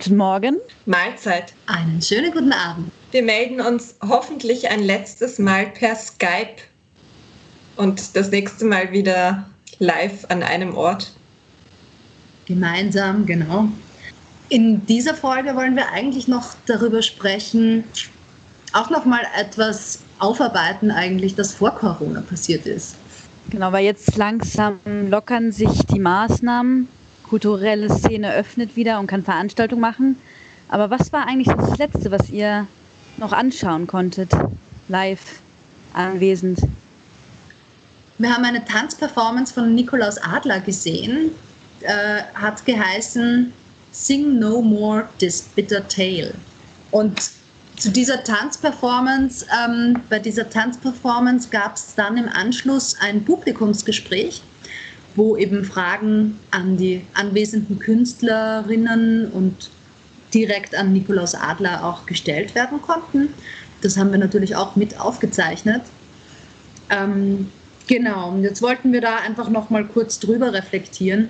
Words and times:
Guten 0.00 0.16
Morgen. 0.16 0.58
Mahlzeit. 0.86 1.54
Einen 1.66 2.00
schönen 2.00 2.30
guten 2.30 2.52
Abend. 2.52 2.92
Wir 3.10 3.24
melden 3.24 3.60
uns 3.60 3.96
hoffentlich 4.00 4.68
ein 4.68 4.84
letztes 4.84 5.40
Mal 5.40 5.66
per 5.66 5.96
Skype 5.96 6.62
und 7.74 8.14
das 8.14 8.30
nächste 8.30 8.64
Mal 8.64 8.92
wieder 8.92 9.44
live 9.80 10.24
an 10.28 10.44
einem 10.44 10.76
Ort. 10.76 11.12
Gemeinsam, 12.46 13.26
genau. 13.26 13.66
In 14.50 14.86
dieser 14.86 15.14
Folge 15.14 15.56
wollen 15.56 15.74
wir 15.74 15.90
eigentlich 15.90 16.28
noch 16.28 16.54
darüber 16.66 17.02
sprechen, 17.02 17.82
auch 18.74 18.90
noch 18.90 19.04
mal 19.04 19.26
etwas 19.36 19.98
aufarbeiten 20.20 20.92
eigentlich, 20.92 21.34
das 21.34 21.54
vor 21.54 21.72
Corona 21.72 22.20
passiert 22.20 22.66
ist. 22.66 22.94
Genau, 23.50 23.72
weil 23.72 23.84
jetzt 23.84 24.16
langsam 24.16 24.78
lockern 25.10 25.50
sich 25.50 25.86
die 25.86 25.98
Maßnahmen. 25.98 26.86
Kulturelle 27.28 27.90
Szene 27.90 28.34
öffnet 28.34 28.76
wieder 28.76 28.98
und 28.98 29.06
kann 29.06 29.22
Veranstaltungen 29.22 29.80
machen. 29.80 30.16
Aber 30.68 30.90
was 30.90 31.12
war 31.12 31.26
eigentlich 31.26 31.54
das 31.54 31.78
Letzte, 31.78 32.10
was 32.10 32.30
ihr 32.30 32.66
noch 33.16 33.32
anschauen 33.32 33.86
konntet, 33.86 34.30
live 34.88 35.40
anwesend? 35.94 36.60
Wir 38.18 38.34
haben 38.34 38.44
eine 38.44 38.64
Tanzperformance 38.64 39.54
von 39.54 39.74
Nikolaus 39.74 40.18
Adler 40.18 40.60
gesehen. 40.60 41.30
Äh, 41.80 42.22
hat 42.34 42.64
geheißen 42.66 43.52
Sing 43.92 44.38
No 44.38 44.60
More 44.60 45.08
This 45.18 45.42
Bitter 45.42 45.86
Tale. 45.86 46.34
Und 46.90 47.30
zu 47.76 47.90
dieser 47.90 48.24
Tanzperformance, 48.24 49.46
ähm, 49.64 50.00
bei 50.08 50.18
dieser 50.18 50.50
Tanzperformance 50.50 51.48
gab 51.50 51.76
es 51.76 51.94
dann 51.94 52.16
im 52.16 52.28
Anschluss 52.28 52.96
ein 53.00 53.24
Publikumsgespräch, 53.24 54.42
wo 55.18 55.36
eben 55.36 55.64
Fragen 55.64 56.38
an 56.52 56.76
die 56.76 57.02
anwesenden 57.12 57.80
Künstlerinnen 57.80 59.30
und 59.32 59.70
direkt 60.32 60.74
an 60.74 60.92
Nikolaus 60.92 61.34
Adler 61.34 61.84
auch 61.84 62.06
gestellt 62.06 62.54
werden 62.54 62.80
konnten. 62.80 63.34
Das 63.80 63.96
haben 63.96 64.12
wir 64.12 64.18
natürlich 64.18 64.54
auch 64.54 64.76
mit 64.76 64.98
aufgezeichnet. 65.00 65.82
Ähm, 66.90 67.50
genau, 67.88 68.30
und 68.30 68.44
jetzt 68.44 68.62
wollten 68.62 68.92
wir 68.92 69.00
da 69.00 69.16
einfach 69.16 69.50
noch 69.50 69.70
mal 69.70 69.84
kurz 69.84 70.20
drüber 70.20 70.52
reflektieren. 70.52 71.28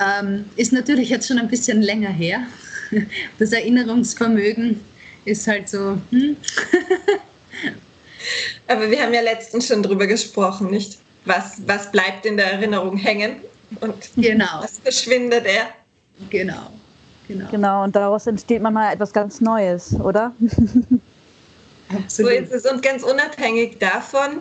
Ähm, 0.00 0.46
ist 0.56 0.72
natürlich 0.72 1.10
jetzt 1.10 1.28
schon 1.28 1.38
ein 1.38 1.48
bisschen 1.48 1.82
länger 1.82 2.10
her. 2.10 2.40
Das 3.38 3.52
Erinnerungsvermögen 3.52 4.80
ist 5.24 5.46
halt 5.46 5.68
so. 5.68 5.98
Hm. 6.10 6.36
Aber 8.66 8.90
wir 8.90 9.00
haben 9.00 9.14
ja 9.14 9.20
letztens 9.20 9.68
schon 9.68 9.80
drüber 9.82 10.08
gesprochen, 10.08 10.70
nicht? 10.70 10.98
Was, 11.24 11.62
was 11.66 11.90
bleibt 11.90 12.24
in 12.26 12.36
der 12.36 12.52
Erinnerung 12.52 12.96
hängen 12.96 13.36
und 13.80 13.94
genau. 14.16 14.62
was 14.62 14.78
verschwindet 14.78 15.46
er? 15.46 15.68
Genau. 16.30 16.70
Genau. 17.28 17.48
genau, 17.50 17.84
und 17.84 17.94
daraus 17.94 18.26
entsteht 18.26 18.60
manchmal 18.60 18.92
etwas 18.92 19.12
ganz 19.12 19.40
Neues, 19.40 19.94
oder? 20.00 20.34
Absolut. 21.88 22.08
So 22.08 22.26
ist 22.28 22.52
es. 22.52 22.66
Und 22.66 22.82
ganz 22.82 23.04
unabhängig 23.04 23.78
davon 23.78 24.40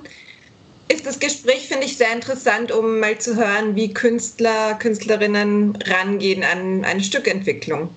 ist 0.91 1.05
das 1.05 1.19
Gespräch, 1.19 1.67
finde 1.67 1.85
ich, 1.85 1.97
sehr 1.97 2.11
interessant, 2.11 2.71
um 2.71 2.99
mal 2.99 3.17
zu 3.19 3.35
hören, 3.35 3.75
wie 3.75 3.93
Künstler, 3.93 4.73
Künstlerinnen 4.75 5.77
rangehen 5.85 6.43
an 6.43 6.83
eine 6.83 7.03
Stückentwicklung 7.03 7.89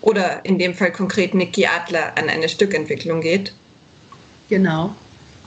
oder 0.00 0.44
in 0.44 0.58
dem 0.58 0.74
Fall 0.74 0.92
konkret 0.92 1.34
Niki 1.34 1.66
Adler 1.66 2.16
an 2.16 2.30
eine 2.30 2.48
Stückentwicklung 2.48 3.20
geht. 3.20 3.52
Genau. 4.48 4.94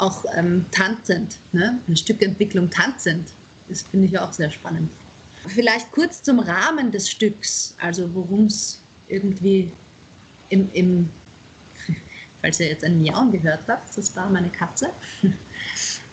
Auch 0.02 0.26
ähm, 0.36 0.66
tanzend, 0.72 1.38
ne? 1.52 1.80
eine 1.86 1.96
Stückentwicklung 1.96 2.72
tanzend. 2.72 3.34
Das 3.70 3.84
finde 3.84 4.08
ich 4.08 4.18
auch 4.18 4.34
sehr 4.34 4.50
spannend. 4.50 4.90
Vielleicht 5.46 5.92
kurz 5.92 6.24
zum 6.24 6.40
Rahmen 6.40 6.92
des 6.92 7.08
Stücks, 7.08 7.76
also 7.80 8.12
worum 8.16 8.46
es 8.46 8.80
irgendwie 9.08 9.72
im, 10.50 10.68
im, 10.74 11.10
falls 12.42 12.60
ihr 12.60 12.70
jetzt 12.70 12.84
ein 12.84 13.00
Miauen 13.00 13.32
gehört 13.32 13.62
habt, 13.68 13.96
das 13.96 14.16
war 14.16 14.28
meine 14.28 14.50
Katze, 14.50 14.90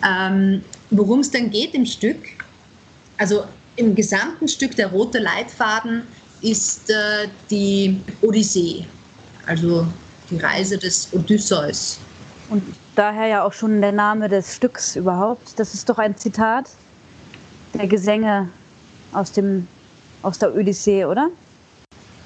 ähm, 0.07 0.61
worum 0.91 1.21
es 1.21 1.31
dann 1.31 1.51
geht 1.51 1.73
im 1.73 1.87
Stück. 1.87 2.19
Also 3.17 3.45
im 3.77 3.95
gesamten 3.95 4.49
Stück 4.49 4.77
der 4.77 4.89
rote 4.89 5.19
Leitfaden 5.19 6.03
ist 6.43 6.91
äh, 6.91 7.29
die 7.51 7.99
Odyssee, 8.21 8.85
also 9.47 9.87
die 10.29 10.37
Reise 10.37 10.77
des 10.77 11.09
Odysseus. 11.15 12.01
Und 12.51 12.63
daher 12.95 13.27
ja 13.27 13.45
auch 13.45 13.53
schon 13.53 13.81
der 13.81 13.93
Name 13.93 14.29
des 14.29 14.57
Stücks 14.57 14.97
überhaupt. 14.97 15.59
Das 15.59 15.75
ist 15.75 15.89
doch 15.89 15.99
ein 15.99 16.17
Zitat 16.17 16.71
der 17.75 17.87
Gesänge 17.87 18.49
aus, 19.13 19.33
dem, 19.33 19.69
aus 20.23 20.39
der 20.39 20.55
Odyssee, 20.55 21.05
oder? 21.05 21.29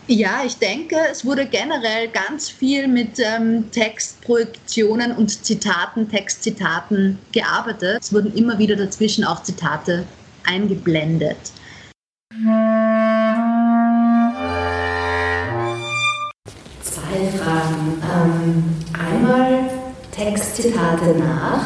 Ja, 0.09 0.43
ich 0.45 0.57
denke, 0.59 0.97
es 1.11 1.25
wurde 1.25 1.47
generell 1.47 2.09
ganz 2.09 2.49
viel 2.49 2.89
mit 2.89 3.19
ähm, 3.19 3.71
Textprojektionen 3.71 5.13
und 5.13 5.45
Zitaten, 5.45 6.09
Textzitaten 6.09 7.19
gearbeitet. 7.31 8.03
Es 8.03 8.13
wurden 8.13 8.35
immer 8.35 8.59
wieder 8.59 8.77
dazwischen 8.77 9.25
auch 9.25 9.43
Zitate 9.43 10.05
eingeblendet. 10.45 11.39
Zwei 16.83 17.29
Fragen. 17.39 18.03
Ähm, 18.13 18.72
Textzitate 20.53 21.19
nach. 21.19 21.63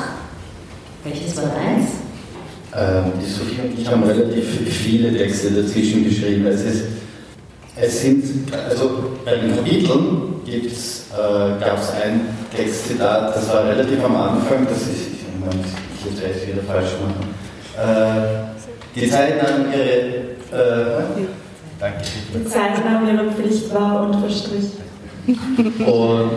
Welches 1.03 1.37
war 1.37 1.45
deins? 1.45 1.91
Ähm, 2.75 3.13
die 3.21 3.29
Sophie 3.29 3.61
und 3.63 3.79
ich 3.79 3.89
haben 3.89 4.05
relativ 4.05 4.45
viele 4.71 5.17
Texte 5.17 5.51
dazwischen 5.51 6.05
geschrieben. 6.05 6.47
Es, 6.47 6.63
ist, 6.63 6.85
es 7.75 8.03
sind, 8.03 8.53
also 8.53 9.11
bei 9.25 9.37
den 9.37 9.57
Kapiteln 9.57 10.35
äh, 10.47 11.61
gab 11.61 11.81
es 11.81 11.91
ein 12.01 12.21
Textzitat, 12.55 13.35
das 13.35 13.49
war 13.49 13.65
relativ 13.65 14.05
am 14.05 14.17
Anfang, 14.17 14.67
das 14.69 14.83
ist, 14.83 14.89
ich, 14.91 15.25
ich 15.99 16.13
jetzt 16.13 16.23
weiß 16.23 16.47
wieder 16.47 16.63
falsch 16.63 16.93
machen. 17.03 17.35
Äh, 17.77 19.01
die 19.01 19.11
Zeit 19.11 19.43
nahmen 19.43 19.73
ihre, 19.73 19.83
äh, 20.53 21.03
danke. 21.81 21.99
Die 22.35 22.45
Zeit 22.45 22.85
nahm 22.85 23.09
ihre 23.09 23.33
Pflicht 23.33 23.75
wahr 23.75 24.09
und 24.09 24.21
verstrich. 24.21 24.71
Und 25.85 26.31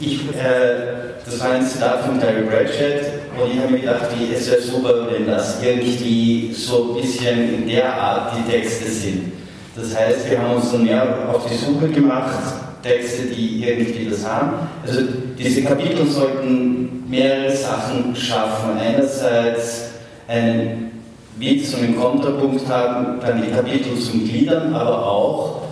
ich, 0.00 0.20
äh, 0.28 1.14
das 1.24 1.40
war 1.40 1.52
ein 1.52 1.66
Zitat 1.66 2.04
von 2.04 2.20
Terry 2.20 2.42
Pratchett 2.42 3.06
und 3.40 3.52
ich 3.52 3.58
habe 3.60 3.72
mir 3.72 3.80
gedacht, 3.80 4.06
wie, 4.18 4.34
es 4.34 4.50
wäre 4.50 4.60
super, 4.60 5.08
wenn 5.10 5.26
das 5.26 5.62
irgendwie 5.62 6.52
so 6.52 6.94
ein 6.94 7.02
bisschen 7.02 7.62
in 7.62 7.68
der 7.68 7.92
Art 7.92 8.32
die 8.36 8.50
Texte 8.50 8.86
sind. 8.86 9.32
Das 9.74 9.96
heißt, 9.96 10.30
wir 10.30 10.40
haben 10.40 10.56
uns 10.56 10.72
dann 10.72 10.84
mehr 10.84 11.28
auf 11.32 11.46
die 11.46 11.56
Suche 11.56 11.88
gemacht, 11.88 12.38
Texte, 12.82 13.26
die 13.26 13.64
irgendwie 13.64 14.08
das 14.08 14.24
haben. 14.26 14.68
Also 14.86 15.02
diese 15.38 15.62
Kapitel 15.62 16.06
sollten 16.06 17.04
mehrere 17.08 17.54
Sachen 17.54 18.14
schaffen. 18.14 18.78
Einerseits 18.78 19.90
einen 20.28 21.02
Witz 21.38 21.74
und 21.74 21.82
einen 21.82 21.96
Kontrapunkt 22.00 22.66
haben, 22.68 23.20
dann 23.20 23.42
die 23.42 23.50
Kapitel 23.50 23.98
zum 23.98 24.24
Gliedern, 24.24 24.72
aber 24.72 25.06
auch 25.06 25.65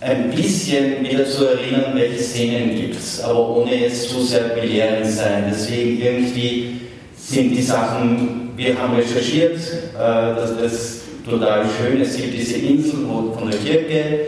ein 0.00 0.30
bisschen 0.30 1.04
wieder 1.04 1.24
zu 1.24 1.46
erinnern, 1.46 1.92
welche 1.94 2.22
Szenen 2.22 2.76
gibt 2.76 2.96
es, 2.96 3.20
aber 3.20 3.56
ohne 3.56 3.74
jetzt 3.74 4.08
zu 4.08 4.22
sehr 4.22 4.44
belehrend 4.50 5.06
sein. 5.06 5.44
Deswegen 5.50 6.00
irgendwie 6.00 6.80
sind 7.16 7.50
die 7.50 7.62
Sachen, 7.62 8.50
wir 8.56 8.78
haben 8.78 8.94
recherchiert, 8.94 9.56
äh, 9.56 9.96
das 9.96 10.50
ist 10.72 11.00
total 11.28 11.64
schön, 11.64 12.00
es 12.00 12.16
gibt 12.16 12.32
diese 12.34 12.58
Insel 12.58 13.06
von 13.06 13.50
der 13.50 13.58
Kirche, 13.58 14.20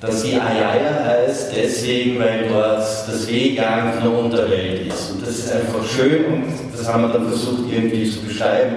dass 0.00 0.22
sie 0.22 0.34
Ayaya 0.34 1.04
heißt, 1.06 1.52
deswegen, 1.56 2.18
weil 2.18 2.46
dort 2.48 2.78
das 2.78 3.26
Wehgang 3.26 3.94
von 3.94 4.02
der 4.02 4.18
Unterwelt 4.20 4.86
ist. 4.86 5.12
Und 5.12 5.26
das 5.26 5.38
ist 5.38 5.52
einfach 5.52 5.82
schön 5.88 6.26
und 6.26 6.44
das 6.76 6.86
haben 6.86 7.04
wir 7.04 7.08
dann 7.08 7.26
versucht 7.28 7.72
irgendwie 7.72 8.08
zu 8.10 8.20
beschreiben. 8.20 8.76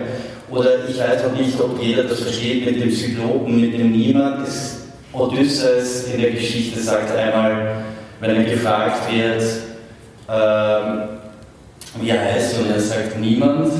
Oder 0.49 0.87
ich 0.87 0.97
weiß 0.97 1.25
auch 1.25 1.37
nicht, 1.37 1.59
ob 1.59 1.83
jeder 1.83 2.03
das 2.03 2.21
versteht 2.21 2.65
mit 2.65 2.81
dem 2.81 2.89
Zyklopen, 2.89 3.59
mit 3.59 3.73
dem 3.73 3.91
Niemand. 3.91 4.47
Das 4.47 4.76
Odysseus 5.17 6.05
in 6.13 6.21
der 6.21 6.31
Geschichte 6.31 6.79
sagt 6.79 7.15
einmal, 7.15 7.83
wenn 8.19 8.35
er 8.35 8.43
gefragt 8.43 9.11
wird, 9.11 9.43
ähm, 10.29 11.09
wie 11.99 12.09
er 12.09 12.33
heißt, 12.33 12.59
und 12.59 12.69
er 12.71 12.79
sagt 12.79 13.19
niemand. 13.19 13.71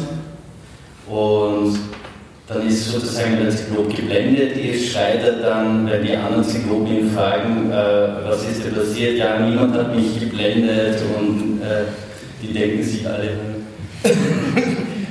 Und 1.07 1.80
dann 2.48 2.68
ist 2.68 2.92
sozusagen, 2.92 3.38
der 3.38 3.50
Zyklop 3.50 3.94
geblendet 3.94 4.57
ist, 4.57 4.92
schreit 4.92 5.24
er 5.24 5.34
dann, 5.34 5.89
wenn 5.89 6.04
die 6.04 6.16
anderen 6.16 6.44
Zyklopen 6.44 6.88
ihn 6.88 7.12
fragen, 7.12 7.72
äh, 7.72 8.25
was 8.25 8.44
ist 8.44 8.63
denn 8.63 8.74
passiert? 8.74 9.18
Ja, 9.18 9.40
niemand 9.40 9.74
hat 9.74 9.95
mich 9.95 10.19
geblendet 10.19 11.01
und 11.18 11.62
äh, 11.62 11.83
die 12.42 12.54
denken 12.54 12.83
sich 12.83 13.06
alle. 13.07 13.31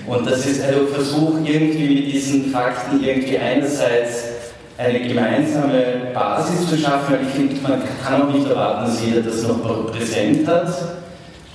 und 0.06 0.31
das 0.31 0.46
ist 0.46 0.62
also 0.62 0.87
Versuch, 0.87 1.37
irgendwie 1.44 1.94
mit 1.94 2.12
diesen 2.12 2.50
Fakten 2.50 3.02
irgendwie 3.05 3.38
einerseits 3.38 4.35
eine 4.78 5.00
gemeinsame 5.00 6.11
Basis 6.12 6.69
zu 6.69 6.76
schaffen, 6.76 7.14
weil 7.14 7.23
ich 7.23 7.34
finde, 7.34 7.61
man 7.62 7.82
kann 8.05 8.23
auch 8.23 8.32
nicht 8.32 8.49
erwarten, 8.49 8.87
dass 8.87 9.02
jeder 9.02 9.23
das 9.23 9.43
noch 9.43 9.90
präsent 9.90 10.46
hat, 10.46 10.69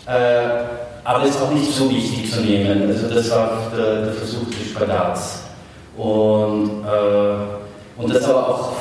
äh, 0.07 0.63
aber 1.03 1.23
es 1.23 1.31
ist 1.31 1.41
auch 1.41 1.51
nicht 1.51 1.71
so 1.71 1.89
wichtig 1.89 2.31
zu 2.31 2.41
nehmen. 2.41 2.87
Also 2.87 3.13
das 3.13 3.29
war 3.31 3.71
der, 3.75 4.05
der 4.05 4.13
Versuch 4.13 4.47
des 4.49 4.69
Spadats. 4.69 5.43
Und, 5.97 6.83
äh, 6.85 8.01
und 8.01 8.13
das 8.13 8.23
aber 8.27 8.47
auch 8.47 8.71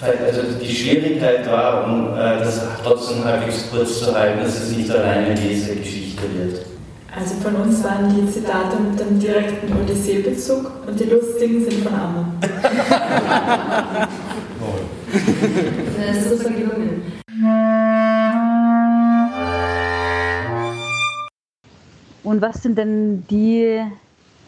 also 0.00 0.42
die 0.60 0.74
Schwierigkeit 0.74 1.50
war, 1.50 1.84
um 1.84 2.14
äh, 2.14 2.38
das 2.38 2.62
trotzdem 2.84 3.24
halbwegs 3.24 3.68
kurz 3.70 4.00
zu 4.00 4.14
halten, 4.14 4.44
dass 4.44 4.60
es 4.60 4.76
nicht 4.76 4.90
alleine 4.90 5.34
diese 5.34 5.74
Geschichte 5.74 6.22
wird. 6.34 6.67
Also 7.14 7.34
von 7.36 7.56
uns 7.56 7.82
waren 7.82 8.14
die 8.14 8.30
Zitate 8.30 8.78
mit 8.78 9.00
dem 9.00 9.18
direkten 9.18 9.72
Odyssee-Bezug 9.72 10.70
und 10.86 11.00
die 11.00 11.04
lustigen 11.04 11.64
sind 11.64 11.82
von 11.82 11.94
Amma. 11.94 12.32
das 15.96 16.16
ist 16.16 16.30
super 16.30 16.50
gelungen. 16.50 17.02
Und 22.24 22.42
was 22.42 22.62
sind 22.62 22.76
denn 22.76 23.24
die 23.30 23.82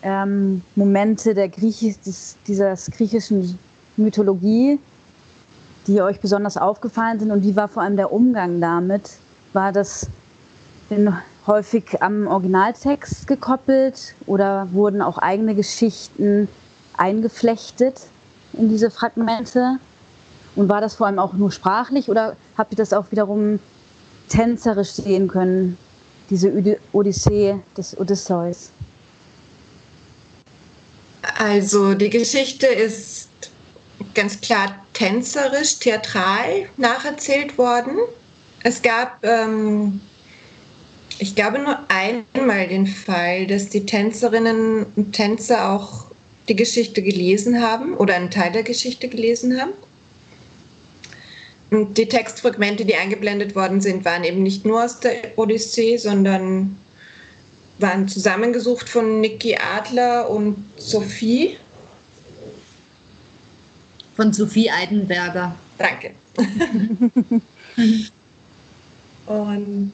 ähm, 0.02 0.62
Momente 0.76 1.32
der 1.32 1.48
Griechisch, 1.48 1.98
des, 2.04 2.36
dieser 2.46 2.74
griechischen 2.74 3.58
Mythologie, 3.96 4.78
die 5.86 6.02
euch 6.02 6.20
besonders 6.20 6.58
aufgefallen 6.58 7.20
sind? 7.20 7.30
Und 7.30 7.42
wie 7.42 7.56
war 7.56 7.68
vor 7.68 7.82
allem 7.82 7.96
der 7.96 8.12
Umgang 8.12 8.60
damit? 8.60 9.12
War 9.54 9.72
das 9.72 10.06
denn 10.90 11.10
häufig 11.46 12.02
am 12.02 12.26
Originaltext 12.26 13.26
gekoppelt 13.26 14.14
oder 14.26 14.69
wurden 14.72 15.02
auch 15.02 15.19
eigene 15.19 15.54
Geschichten 15.54 16.48
eingeflechtet 16.96 18.02
in 18.52 18.69
diese 18.69 18.90
Fragmente? 18.90 19.78
Und 20.56 20.69
war 20.69 20.81
das 20.81 20.96
vor 20.96 21.06
allem 21.06 21.19
auch 21.19 21.32
nur 21.32 21.52
sprachlich 21.52 22.08
oder 22.08 22.37
habt 22.58 22.72
ihr 22.72 22.76
das 22.76 22.92
auch 22.92 23.10
wiederum 23.10 23.60
tänzerisch 24.28 24.90
sehen 24.90 25.28
können, 25.28 25.78
diese 26.28 26.78
Odyssee 26.92 27.56
des 27.76 27.98
Odysseus? 27.98 28.70
Also 31.38 31.94
die 31.94 32.10
Geschichte 32.10 32.66
ist 32.66 33.28
ganz 34.14 34.40
klar 34.40 34.75
tänzerisch, 34.93 35.78
theatral 35.78 36.69
nacherzählt 36.76 37.56
worden. 37.58 37.96
Es 38.62 38.82
gab, 38.82 39.25
ähm, 39.25 40.00
ich 41.20 41.34
glaube, 41.34 41.58
nur 41.58 41.78
einmal 41.88 42.67
den 42.67 42.87
Fall, 42.87 43.46
dass 43.46 43.69
die 43.69 43.84
Tänzerinnen 43.84 44.87
und 44.96 45.12
Tänzer 45.12 45.70
auch 45.70 46.06
die 46.49 46.56
Geschichte 46.56 47.02
gelesen 47.02 47.62
haben 47.62 47.94
oder 47.94 48.14
einen 48.14 48.31
Teil 48.31 48.52
der 48.52 48.62
Geschichte 48.62 49.06
gelesen 49.06 49.61
haben. 49.61 49.72
Und 51.70 51.99
die 51.99 52.08
Textfragmente, 52.08 52.87
die 52.87 52.94
eingeblendet 52.94 53.55
worden 53.55 53.82
sind, 53.82 54.05
waren 54.05 54.25
eben 54.25 54.43
nicht 54.43 54.64
nur 54.64 54.82
aus 54.82 54.99
der 55.00 55.37
Odyssee, 55.37 55.99
sondern 55.99 56.76
waren 57.78 58.08
zusammengesucht 58.08 58.88
von 58.88 59.20
Niki 59.20 59.56
Adler 59.56 60.28
und 60.28 60.56
Sophie. 60.76 61.58
Von 64.17 64.32
Sophie 64.32 64.70
Eidenberger. 64.70 65.55
Danke. 65.78 66.12
und 69.26 69.93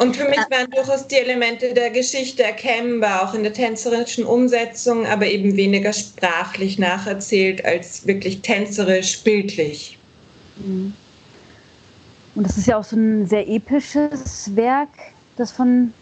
und 0.00 0.16
für 0.16 0.28
mich 0.28 0.38
waren 0.50 0.70
durchaus 0.70 1.06
die 1.06 1.16
Elemente 1.16 1.74
der 1.74 1.90
Geschichte 1.90 2.42
erkennbar, 2.42 3.22
auch 3.22 3.34
in 3.34 3.42
der 3.42 3.52
tänzerischen 3.52 4.24
Umsetzung, 4.24 5.06
aber 5.06 5.26
eben 5.26 5.56
weniger 5.56 5.92
sprachlich 5.92 6.78
nacherzählt 6.78 7.62
als 7.66 8.06
wirklich 8.06 8.40
tänzerisch, 8.40 9.22
bildlich. 9.22 9.98
Mhm. 10.56 10.94
Und 12.34 12.46
das 12.46 12.56
ist 12.56 12.66
ja 12.66 12.78
auch 12.78 12.84
so 12.84 12.96
ein 12.96 13.26
sehr 13.26 13.46
episches 13.46 14.56
Werk, 14.56 14.88
das 15.36 15.52
von 15.52 15.92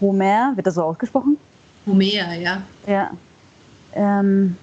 Homer, 0.00 0.52
wird 0.54 0.66
das 0.66 0.76
so 0.76 0.82
ausgesprochen? 0.82 1.36
Homer, 1.86 2.34
ja. 2.34 2.62
Ja. 2.86 3.10
Ähm, 3.92 4.56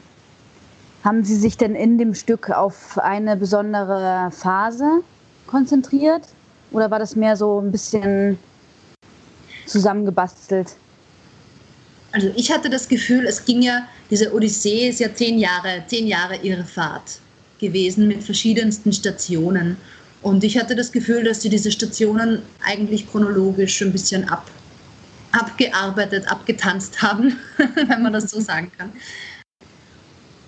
haben 1.04 1.24
Sie 1.24 1.36
sich 1.36 1.58
denn 1.58 1.76
in 1.76 2.00
dem 2.00 2.16
Stück 2.16 2.50
auf 2.50 2.98
eine 2.98 3.38
besondere 3.38 4.32
Phase 4.32 5.02
konzentriert? 5.46 6.24
Oder 6.72 6.92
war 6.92 7.00
das 7.00 7.16
mehr 7.16 7.36
so 7.36 7.60
ein 7.60 7.72
bisschen 7.72 8.38
zusammengebastelt? 9.66 10.76
Also 12.12 12.32
ich 12.36 12.52
hatte 12.52 12.70
das 12.70 12.88
Gefühl, 12.88 13.26
es 13.28 13.44
ging 13.44 13.62
ja, 13.62 13.88
diese 14.10 14.34
Odyssee 14.34 14.88
ist 14.88 15.00
ja 15.00 15.14
zehn 15.14 15.38
Jahre, 15.38 15.84
zehn 15.88 16.08
Jahre 16.08 16.38
ihre 16.38 16.64
Fahrt 16.64 17.20
gewesen 17.60 18.08
mit 18.08 18.24
verschiedensten 18.24 18.94
Stationen. 18.94 19.78
Und 20.22 20.44
ich 20.44 20.58
hatte 20.58 20.76
das 20.76 20.92
Gefühl, 20.92 21.24
dass 21.24 21.42
sie 21.42 21.50
diese 21.50 21.72
Stationen 21.72 22.42
eigentlich 22.64 23.08
chronologisch 23.10 23.82
ein 23.82 23.92
bisschen 23.92 24.28
ab, 24.30 24.50
abgearbeitet, 25.34 26.28
abgetanzt 26.32 27.02
haben, 27.02 27.38
wenn 27.76 28.02
man 28.02 28.14
das 28.14 28.32
so 28.32 28.40
sagen 28.40 28.72
kann. 28.78 28.94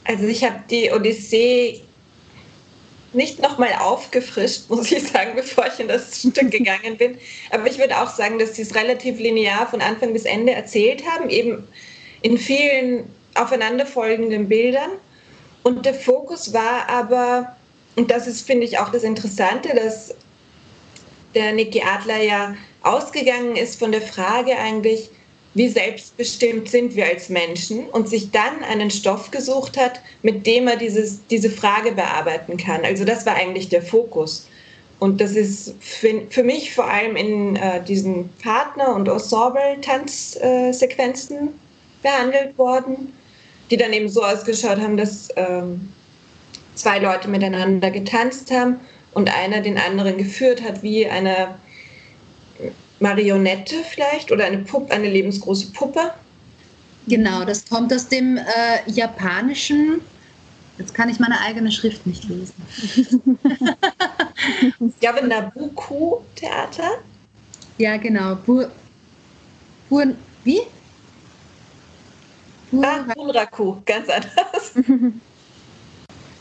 Also 0.05 0.23
ich 0.23 0.43
habe 0.43 0.61
die 0.69 0.89
Odyssee 0.89 1.81
nicht 3.17 3.41
nochmal 3.41 3.73
aufgefrischt, 3.79 4.63
muss 4.69 4.91
ich 4.91 5.07
sagen, 5.07 5.31
bevor 5.35 5.67
ich 5.67 5.79
in 5.79 5.89
das 5.89 6.21
Stück 6.21 6.51
gegangen 6.51 6.97
bin. 6.97 7.17
Aber 7.51 7.67
ich 7.67 7.77
würde 7.77 7.97
auch 7.97 8.09
sagen, 8.09 8.39
dass 8.39 8.55
sie 8.55 8.61
es 8.61 8.75
relativ 8.75 9.19
linear 9.19 9.67
von 9.67 9.81
Anfang 9.81 10.13
bis 10.13 10.23
Ende 10.23 10.53
erzählt 10.53 11.03
haben, 11.05 11.29
eben 11.29 11.67
in 12.21 12.37
vielen 12.37 13.09
aufeinanderfolgenden 13.35 14.47
Bildern. 14.47 14.91
Und 15.63 15.85
der 15.85 15.93
Fokus 15.93 16.53
war 16.53 16.87
aber, 16.87 17.55
und 17.95 18.09
das 18.09 18.27
ist, 18.27 18.47
finde 18.47 18.65
ich, 18.65 18.79
auch 18.79 18.89
das 18.89 19.03
Interessante, 19.03 19.75
dass 19.75 20.15
der 21.35 21.51
Niki 21.51 21.81
Adler 21.81 22.23
ja 22.23 22.55
ausgegangen 22.83 23.57
ist 23.57 23.77
von 23.77 23.91
der 23.91 24.01
Frage 24.01 24.57
eigentlich, 24.57 25.09
wie 25.57 25.67
selbstbestimmt 25.67 26.69
sind 26.69 26.95
wir 26.95 27.07
als 27.07 27.27
Menschen 27.29 27.89
und 27.89 28.07
sich 28.07 28.29
dann 28.29 28.63
einen 28.63 28.91
Stoff 28.91 29.31
gesucht 29.31 29.75
hat, 29.75 29.99
mit 30.21 30.45
dem 30.45 30.67
er 30.67 30.75
dieses, 30.75 31.25
diese 31.27 31.49
Frage 31.49 31.93
bearbeiten 31.93 32.57
kann. 32.57 32.85
Also 32.85 33.05
das 33.05 33.25
war 33.25 33.33
eigentlich 33.35 33.69
der 33.69 33.81
Fokus. 33.81 34.47
Und 34.99 35.19
das 35.19 35.31
ist 35.31 35.73
für, 35.79 36.21
für 36.29 36.43
mich 36.43 36.75
vor 36.75 36.85
allem 36.85 37.15
in 37.15 37.55
äh, 37.55 37.83
diesen 37.83 38.29
Partner- 38.43 38.93
und 38.95 39.07
Ensemble-Tanzsequenzen 39.07 41.47
äh, 41.47 41.49
behandelt 42.03 42.55
worden, 42.57 43.13
die 43.71 43.77
dann 43.77 43.93
eben 43.93 44.09
so 44.09 44.23
ausgeschaut 44.23 44.79
haben, 44.79 44.97
dass 44.97 45.29
ähm, 45.35 45.91
zwei 46.75 46.99
Leute 46.99 47.29
miteinander 47.29 47.89
getanzt 47.89 48.51
haben 48.51 48.79
und 49.13 49.35
einer 49.35 49.61
den 49.61 49.79
anderen 49.79 50.17
geführt 50.17 50.61
hat 50.63 50.83
wie 50.83 51.07
eine 51.07 51.55
Marionette 52.99 53.75
vielleicht 53.83 54.31
oder 54.31 54.45
eine 54.45 54.59
Puppe, 54.59 54.93
eine 54.93 55.09
lebensgroße 55.09 55.71
Puppe. 55.71 56.13
Genau, 57.07 57.45
das 57.45 57.65
kommt 57.65 57.93
aus 57.93 58.07
dem 58.07 58.37
äh, 58.37 58.41
japanischen. 58.87 60.01
Jetzt 60.77 60.93
kann 60.93 61.09
ich 61.09 61.19
meine 61.19 61.39
eigene 61.39 61.71
Schrift 61.71 62.05
nicht 62.05 62.25
lesen. 62.25 62.53
ich 64.79 64.99
glaube 64.99 65.25
Nabucco-Theater. 65.25 66.99
Ja, 67.77 67.97
genau. 67.97 68.35
Bur, 68.35 68.71
Bur 69.89 70.13
wie? 70.43 70.61
Bur 72.71 72.85
ah, 72.85 73.05
Bunraku, 73.15 73.77
ganz 73.85 74.09
anders. 74.09 74.73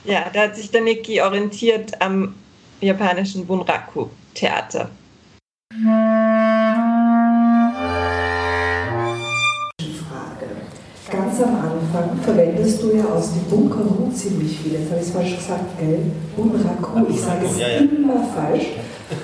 ja, 0.04 0.28
da 0.32 0.42
hat 0.42 0.56
sich 0.56 0.70
der 0.70 0.80
Niki 0.82 1.20
orientiert 1.20 2.00
am 2.02 2.34
japanischen 2.80 3.46
Bunraku-Theater. 3.46 4.90
Ganz 11.36 11.48
am 11.48 11.56
Anfang 11.56 12.18
verwendest 12.22 12.82
du 12.82 12.96
ja 12.96 13.04
aus 13.04 13.32
dem 13.32 13.42
Bunkerhu 13.50 14.10
ziemlich 14.10 14.58
viel. 14.58 14.72
Jetzt 14.72 14.90
habe 14.90 15.00
ich 15.00 15.06
es 15.06 15.12
falsch 15.12 15.36
gesagt, 15.36 15.78
gell? 15.78 15.98
Bunraku, 16.34 17.10
ich 17.10 17.20
sage 17.20 17.44
es 17.44 17.58
immer 17.58 18.24
falsch. 18.34 18.68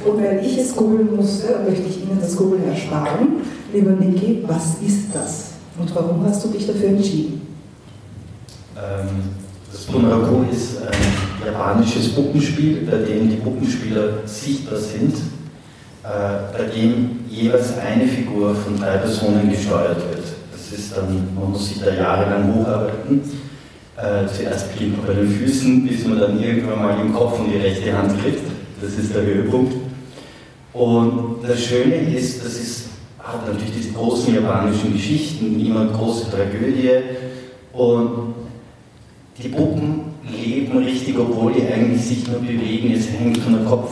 Und 0.04 0.22
weil 0.22 0.44
ich 0.44 0.58
es 0.58 0.76
googeln 0.76 1.16
musste, 1.16 1.60
möchte 1.66 1.88
ich 1.88 2.02
Ihnen 2.02 2.18
das 2.20 2.36
Googeln 2.36 2.68
ersparen. 2.68 3.40
Lieber 3.72 3.92
Niki, 3.92 4.44
was 4.46 4.76
ist 4.86 5.14
das? 5.14 5.52
Und 5.78 5.94
warum 5.94 6.22
hast 6.26 6.44
du 6.44 6.48
dich 6.48 6.66
dafür 6.66 6.90
entschieden? 6.90 7.40
Ähm, 8.76 9.08
das 9.72 9.84
Bunraku 9.84 10.44
ist 10.52 10.82
ein 10.82 11.46
japanisches 11.46 12.14
Puppenspiel, 12.14 12.86
bei 12.90 12.98
dem 12.98 13.30
die 13.30 13.36
Puppenspieler 13.36 14.18
sichtbar 14.26 14.78
sind 14.78 15.14
äh, 16.04 16.58
bei 16.58 16.64
dem 16.64 17.20
jeweils 17.28 17.78
eine 17.78 18.06
Figur 18.06 18.54
von 18.54 18.76
drei 18.76 18.96
Personen 18.96 19.48
gesteuert 19.48 19.98
wird. 19.98 20.21
Ist 20.72 20.96
dann, 20.96 21.34
man 21.34 21.52
muss 21.52 21.68
sich 21.68 21.80
da 21.80 21.92
jahrelang 21.92 22.54
hocharbeiten. 22.54 23.20
Äh, 23.96 24.26
zuerst 24.26 24.72
beginnt 24.72 24.96
man 24.96 25.06
bei 25.06 25.14
den 25.14 25.28
Füßen, 25.28 25.86
bis 25.86 26.06
man 26.06 26.18
dann 26.18 26.42
irgendwann 26.42 26.82
mal 26.82 27.00
im 27.00 27.12
Kopf 27.12 27.40
und 27.40 27.52
die 27.52 27.58
rechte 27.58 27.96
Hand 27.96 28.20
kriegt. 28.22 28.40
Das 28.80 28.94
ist 28.94 29.14
der 29.14 29.22
Höhepunkt. 29.22 29.74
Und 30.72 31.36
das 31.46 31.62
Schöne 31.62 31.96
ist, 31.96 32.44
das 32.44 32.54
ist, 32.54 32.88
hat 33.18 33.46
natürlich 33.46 33.72
diese 33.76 33.92
großen 33.92 34.34
japanischen 34.34 34.94
Geschichten, 34.94 35.60
immer 35.64 35.86
große 35.86 36.30
Tragödie. 36.30 36.90
Und 37.72 38.34
die 39.42 39.48
Puppen 39.48 40.14
leben 40.26 40.78
richtig, 40.78 41.18
obwohl 41.18 41.52
die 41.52 41.66
eigentlich 41.66 42.02
sich 42.02 42.26
nur 42.26 42.40
bewegen. 42.40 42.92
Es 42.92 43.10
hängt 43.10 43.38
von 43.38 43.52
der 43.52 43.64
Kopf 43.64 43.90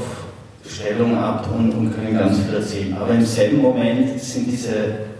Stellung 0.68 1.16
ab 1.16 1.48
und, 1.56 1.70
und, 1.72 1.94
können 1.94 2.14
ganz 2.14 2.38
viel 2.38 2.54
erzählen. 2.54 2.96
Aber 2.98 3.12
im 3.14 3.24
selben 3.24 3.62
Moment 3.62 4.20
sind 4.20 4.46
diese 4.46 4.70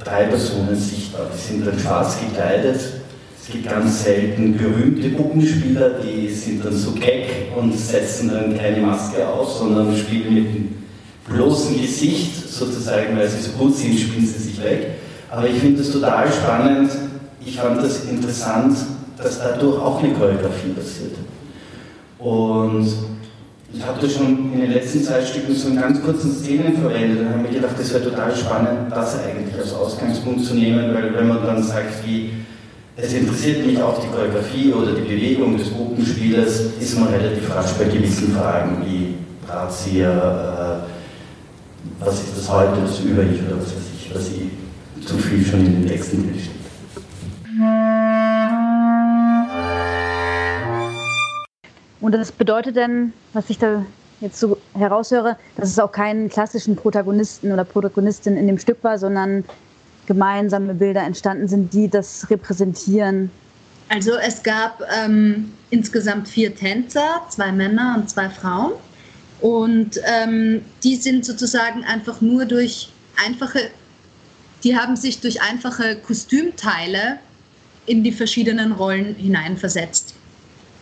drei 0.03 0.25
Personen 0.25 0.75
sichtbar. 0.75 1.27
Die 1.35 1.39
sind 1.39 1.67
dann 1.67 1.79
schwarz 1.79 2.19
gekleidet, 2.21 2.81
Es 3.41 3.51
gibt 3.51 3.69
ganz 3.69 4.05
selten 4.05 4.57
berühmte 4.57 5.09
Puppenspieler, 5.11 5.91
die 6.01 6.29
sind 6.29 6.65
dann 6.65 6.75
so 6.75 6.93
keck 6.93 7.49
und 7.57 7.77
setzen 7.77 8.31
dann 8.31 8.57
keine 8.57 8.81
Maske 8.83 9.27
auf, 9.27 9.51
sondern 9.51 9.97
spielen 9.97 10.35
mit 10.35 10.55
dem 10.55 10.75
bloßen 11.29 11.81
Gesicht 11.81 12.49
sozusagen, 12.51 13.17
weil 13.17 13.29
sie 13.29 13.41
so 13.41 13.53
gut 13.53 13.75
sind, 13.75 13.99
spielen 13.99 14.27
sie 14.27 14.39
sich 14.39 14.63
weg. 14.63 14.89
Aber 15.31 15.49
ich 15.49 15.59
finde 15.59 15.79
das 15.79 15.91
total 15.91 16.31
spannend. 16.31 16.91
Ich 17.45 17.57
fand 17.57 17.83
das 17.83 18.05
interessant, 18.05 18.77
dass 19.17 19.39
dadurch 19.39 19.81
auch 19.81 20.03
eine 20.03 20.13
Choreografie 20.13 20.71
passiert. 20.75 21.15
Und 22.19 22.93
ich 23.73 23.87
habe 23.87 24.01
das 24.01 24.15
schon 24.15 24.53
in 24.53 24.61
den 24.61 24.73
letzten 24.73 25.03
zwei 25.03 25.25
Stücken 25.25 25.55
so 25.55 25.69
in 25.69 25.77
ganz 25.77 26.03
kurzen 26.03 26.33
Szenen 26.33 26.77
verwendet 26.77 27.21
und 27.21 27.29
habe 27.29 27.43
mir 27.43 27.51
gedacht, 27.51 27.75
das 27.79 27.93
wäre 27.93 28.05
total 28.05 28.35
spannend, 28.35 28.91
das 28.91 29.19
eigentlich 29.23 29.55
als 29.57 29.73
Ausgangspunkt 29.73 30.45
zu 30.45 30.55
nehmen, 30.55 30.93
weil 30.93 31.15
wenn 31.15 31.29
man 31.29 31.45
dann 31.45 31.63
sagt, 31.63 32.05
wie 32.07 32.31
es 32.97 33.13
interessiert 33.13 33.65
mich 33.65 33.81
auch 33.81 34.01
die 34.01 34.09
Choreografie 34.09 34.73
oder 34.73 34.93
die 34.93 35.03
Bewegung 35.03 35.57
des 35.57 35.69
Puppenspielers, 35.71 36.61
ist 36.81 36.99
man 36.99 37.09
relativ 37.09 37.55
rasch 37.55 37.73
bei 37.79 37.85
gewissen 37.85 38.33
Fragen 38.33 38.83
wie 38.85 39.15
Drahtzieher, 39.47 40.83
äh, 40.83 42.05
was 42.05 42.15
ist 42.15 42.37
das 42.37 42.51
heute, 42.53 42.81
das 42.83 43.01
Über-Ich 43.01 43.41
oder 43.47 43.57
was 43.59 43.67
weiß 43.67 43.85
ich, 43.95 44.15
was 44.15 44.29
ich 44.29 45.07
zu 45.07 45.17
viel 45.17 45.45
schon 45.45 45.61
in 45.61 45.83
den 45.83 45.87
Texten 45.87 46.25
drin. 46.25 46.60
Und 52.11 52.19
das 52.19 52.33
bedeutet 52.33 52.75
denn, 52.75 53.13
was 53.35 53.51
ich 53.51 53.59
da 53.59 53.87
jetzt 54.21 54.41
so 54.41 54.59
heraushöre, 54.75 55.37
dass 55.57 55.69
es 55.69 55.79
auch 55.79 55.93
keinen 55.93 56.29
klassischen 56.29 56.75
Protagonisten 56.75 57.53
oder 57.53 57.63
Protagonistin 57.63 58.37
in 58.37 58.49
dem 58.49 58.59
Stück 58.59 58.83
war, 58.83 58.99
sondern 58.99 59.45
gemeinsame 60.07 60.75
Bilder 60.75 61.05
entstanden 61.05 61.47
sind, 61.47 61.73
die 61.73 61.87
das 61.87 62.29
repräsentieren. 62.29 63.31
Also 63.91 64.15
es 64.17 64.43
gab 64.43 64.83
ähm, 64.93 65.53
insgesamt 65.71 66.27
vier 66.27 66.53
Tänzer, 66.53 67.23
zwei 67.29 67.53
Männer 67.53 67.95
und 67.97 68.11
zwei 68.11 68.29
Frauen. 68.29 68.73
Und 69.41 70.01
ähm, 70.05 70.63
die 70.83 70.97
sind 70.97 71.25
sozusagen 71.25 71.85
einfach 71.85 72.21
nur 72.21 72.45
durch 72.45 72.89
einfache, 73.25 73.71
die 74.65 74.77
haben 74.77 74.97
sich 74.97 75.21
durch 75.21 75.41
einfache 75.43 75.95
Kostümteile 75.95 77.21
in 77.87 78.03
die 78.03 78.11
verschiedenen 78.11 78.73
Rollen 78.73 79.15
hineinversetzt 79.15 80.17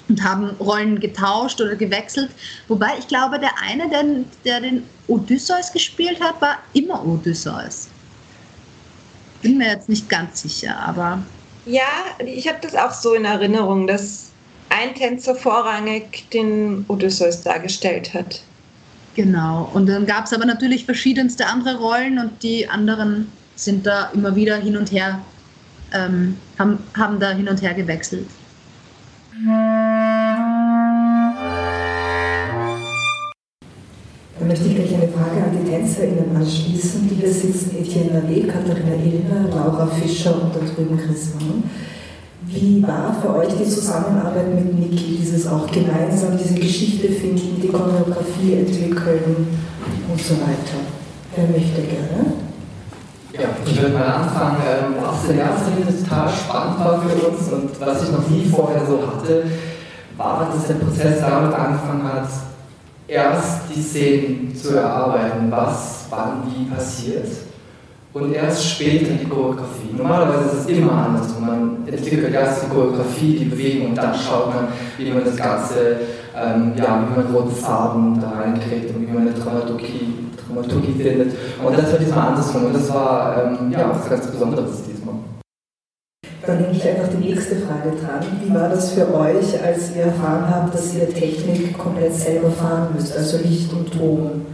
und 0.08 0.22
haben 0.22 0.50
Rollen 0.60 1.00
getauscht 1.00 1.60
oder 1.60 1.76
gewechselt. 1.76 2.30
Wobei 2.68 2.90
ich 2.98 3.08
glaube, 3.08 3.38
der 3.38 3.50
eine, 3.62 3.88
der, 3.88 4.04
der 4.44 4.60
den 4.60 4.82
Odysseus 5.06 5.72
gespielt 5.72 6.20
hat, 6.20 6.40
war 6.40 6.58
immer 6.72 7.04
Odysseus. 7.06 7.88
Bin 9.42 9.58
mir 9.58 9.68
jetzt 9.68 9.88
nicht 9.88 10.08
ganz 10.08 10.42
sicher, 10.42 10.78
aber. 10.78 11.22
Ja, 11.66 11.82
ich 12.24 12.48
habe 12.48 12.58
das 12.62 12.74
auch 12.74 12.92
so 12.92 13.14
in 13.14 13.24
Erinnerung, 13.24 13.86
dass 13.86 14.30
ein 14.70 14.94
Tänzer 14.94 15.34
vorrangig 15.34 16.28
den 16.32 16.84
Odysseus 16.88 17.42
dargestellt 17.42 18.14
hat. 18.14 18.42
Genau. 19.14 19.68
Und 19.74 19.88
dann 19.88 20.06
gab 20.06 20.26
es 20.26 20.32
aber 20.32 20.44
natürlich 20.44 20.84
verschiedenste 20.84 21.46
andere 21.46 21.78
Rollen 21.78 22.18
und 22.18 22.42
die 22.42 22.68
anderen 22.68 23.30
sind 23.56 23.86
da 23.86 24.10
immer 24.14 24.36
wieder 24.36 24.56
hin 24.56 24.76
und 24.76 24.92
her, 24.92 25.20
ähm, 25.92 26.36
haben, 26.58 26.78
haben 26.96 27.18
da 27.18 27.30
hin 27.30 27.48
und 27.48 27.60
her 27.60 27.74
gewechselt. 27.74 28.28
Da 29.32 29.77
möchte 34.48 34.68
ich 34.68 34.76
gleich 34.76 34.94
eine 34.94 35.12
Frage 35.12 35.44
an 35.44 35.52
die 35.52 35.70
TänzerInnen 35.70 36.34
anschließen, 36.34 37.10
hier 37.14 37.32
sitzen. 37.32 37.76
Etienne 37.78 38.20
Lallet, 38.20 38.48
Katharina 38.48 38.94
Illner, 38.94 39.48
Laura 39.54 39.86
Fischer 39.86 40.34
und 40.42 40.54
da 40.54 40.60
drüben 40.60 40.96
Chris 40.96 41.34
Mann. 41.34 41.64
Wie 42.46 42.82
war 42.82 43.14
für 43.20 43.36
euch 43.36 43.54
die 43.60 43.68
Zusammenarbeit 43.68 44.54
mit 44.54 44.72
Niki, 44.72 45.18
dieses 45.20 45.46
auch 45.46 45.70
gemeinsam 45.70 46.38
diese 46.38 46.54
Geschichte 46.54 47.08
finden, 47.08 47.60
die 47.60 47.68
Choreografie 47.68 48.54
entwickeln 48.54 49.48
und 50.10 50.20
so 50.20 50.34
weiter? 50.36 50.80
Wer 51.36 51.48
möchte 51.48 51.82
gerne? 51.82 52.32
Ja, 53.34 53.50
ich 53.66 53.82
würde 53.82 53.94
mal 53.94 54.06
anfangen, 54.06 54.56
ähm, 54.64 54.94
was 54.98 55.30
in 55.30 55.38
erster 55.38 55.70
Linie 55.76 56.02
total 56.02 56.28
spannend 56.30 56.78
war 56.80 57.02
für 57.02 57.28
uns 57.28 57.52
und 57.52 57.80
was 57.80 58.02
ich 58.02 58.12
noch 58.12 58.28
nie 58.30 58.46
vorher 58.46 58.80
so 58.86 59.06
hatte, 59.06 59.44
war, 60.16 60.50
dass 60.52 60.66
der 60.66 60.74
Prozess 60.74 61.20
damit 61.20 61.54
angefangen 61.54 62.04
hat, 62.04 62.28
erst 63.08 63.62
die 63.74 63.80
Szenen 63.80 64.54
zu 64.54 64.76
erarbeiten, 64.76 65.50
was 65.50 66.06
wann 66.10 66.42
wie 66.46 66.66
passiert 66.66 67.26
und 68.12 68.32
erst 68.32 68.70
später 68.70 69.12
die 69.12 69.26
Choreografie. 69.26 69.94
Normalerweise 69.96 70.44
ist 70.44 70.60
es 70.60 70.66
immer 70.66 70.92
andersrum. 70.92 71.46
Man 71.46 71.88
entwickelt 71.88 72.32
erst 72.34 72.64
die 72.64 72.68
Choreografie, 72.68 73.38
die 73.38 73.44
Bewegung 73.44 73.90
und 73.90 73.98
dann 73.98 74.14
schaut 74.14 74.54
man, 74.54 74.68
wie 74.96 75.10
man 75.10 75.24
das 75.24 75.36
Ganze, 75.36 75.96
ähm, 76.36 76.72
ja, 76.76 77.04
wie 77.06 77.20
man 77.20 77.34
rote 77.34 77.54
Farben 77.54 78.20
da 78.20 78.30
reinkriegt 78.30 78.94
und 78.94 79.06
wie 79.06 79.12
man 79.12 79.28
eine 79.28 79.32
Dramaturgie, 79.32 80.14
Dramaturgie 80.46 81.02
findet. 81.02 81.32
Und 81.64 81.78
das 81.78 81.92
war 81.92 81.98
diesmal 81.98 82.28
andersrum 82.28 82.64
und 82.66 82.74
das 82.74 82.92
war 82.92 83.42
ähm, 83.44 83.70
ja, 83.70 83.90
was 83.90 84.08
ganz 84.08 84.26
Besonderes 84.26 84.87
Dann 86.46 86.60
nehme 86.60 86.72
ich 86.72 86.86
einfach 86.86 87.08
die 87.08 87.28
nächste 87.28 87.56
Frage 87.56 87.90
dran. 87.90 88.24
Wie 88.42 88.54
war 88.54 88.68
das 88.68 88.92
für 88.92 89.12
euch, 89.12 89.62
als 89.62 89.94
ihr 89.96 90.04
erfahren 90.04 90.48
habt, 90.48 90.74
dass 90.74 90.94
ihr 90.94 91.08
Technik 91.12 91.76
komplett 91.76 92.14
selber 92.14 92.50
fahren 92.50 92.88
müsst, 92.94 93.16
also 93.16 93.38
Licht 93.38 93.72
und 93.72 93.92
Ton? 93.92 94.46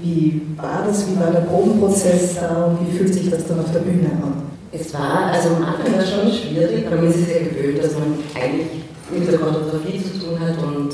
Wie 0.00 0.42
war 0.56 0.84
das? 0.86 1.06
Wie 1.08 1.18
war 1.18 1.30
der 1.30 1.40
Probenprozess 1.40 2.36
da 2.40 2.64
und 2.66 2.78
wie 2.86 2.96
fühlt 2.96 3.14
sich 3.14 3.30
das 3.30 3.46
dann 3.46 3.60
auf 3.60 3.72
der 3.72 3.80
Bühne 3.80 4.10
an? 4.22 4.42
Es 4.70 4.92
war, 4.92 5.30
also 5.32 5.50
am 5.50 5.64
Anfang 5.64 5.92
war 5.92 6.00
es 6.00 6.10
schon 6.10 6.30
schwierig, 6.30 6.84
weil 6.90 6.98
man 6.98 7.06
ist 7.06 7.28
ja 7.28 7.38
gewöhnt, 7.38 7.82
dass 7.82 7.94
man 7.94 8.18
eigentlich 8.34 8.82
mit 9.10 9.30
der 9.30 9.38
Choreografie 9.38 10.02
zu 10.02 10.18
tun 10.18 10.40
hat 10.40 10.58
und 10.58 10.90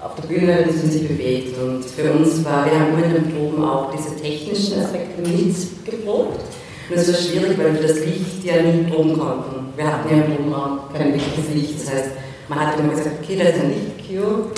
auf 0.00 0.14
der 0.14 0.28
Bühne 0.28 0.52
ein 0.52 0.66
bisschen 0.66 0.90
sich 0.90 1.08
bewegt. 1.08 1.58
Und 1.58 1.84
für 1.84 2.12
uns 2.12 2.44
war, 2.44 2.64
wir 2.64 2.78
haben 2.78 2.94
immer 2.94 3.04
in 3.04 3.14
den 3.14 3.34
Proben 3.34 3.64
auch 3.64 3.90
diese 3.92 4.14
technischen 4.16 4.80
Aspekte 4.80 5.22
mitgeprobt. 5.22 6.40
Und 6.88 6.96
es 6.96 7.08
war 7.08 7.20
schwierig, 7.20 7.58
weil 7.58 7.74
wir 7.74 7.82
das 7.82 7.98
Licht 8.04 8.44
ja 8.44 8.62
nie 8.62 8.84
proben 8.84 9.18
konnten. 9.18 9.72
Wir 9.74 9.92
hatten 9.92 10.08
ja 10.08 10.24
im 10.24 10.36
Probenraum 10.36 10.80
kein 10.92 11.12
wirkliches 11.12 11.52
Licht. 11.52 11.80
Das 11.80 11.92
heißt, 11.92 12.10
man 12.48 12.60
hat 12.60 12.78
immer 12.78 12.90
gesagt, 12.90 13.16
okay, 13.22 13.36
da 13.36 13.44
ist 13.44 13.60
ein 13.60 13.70
Lichtcue 13.70 14.50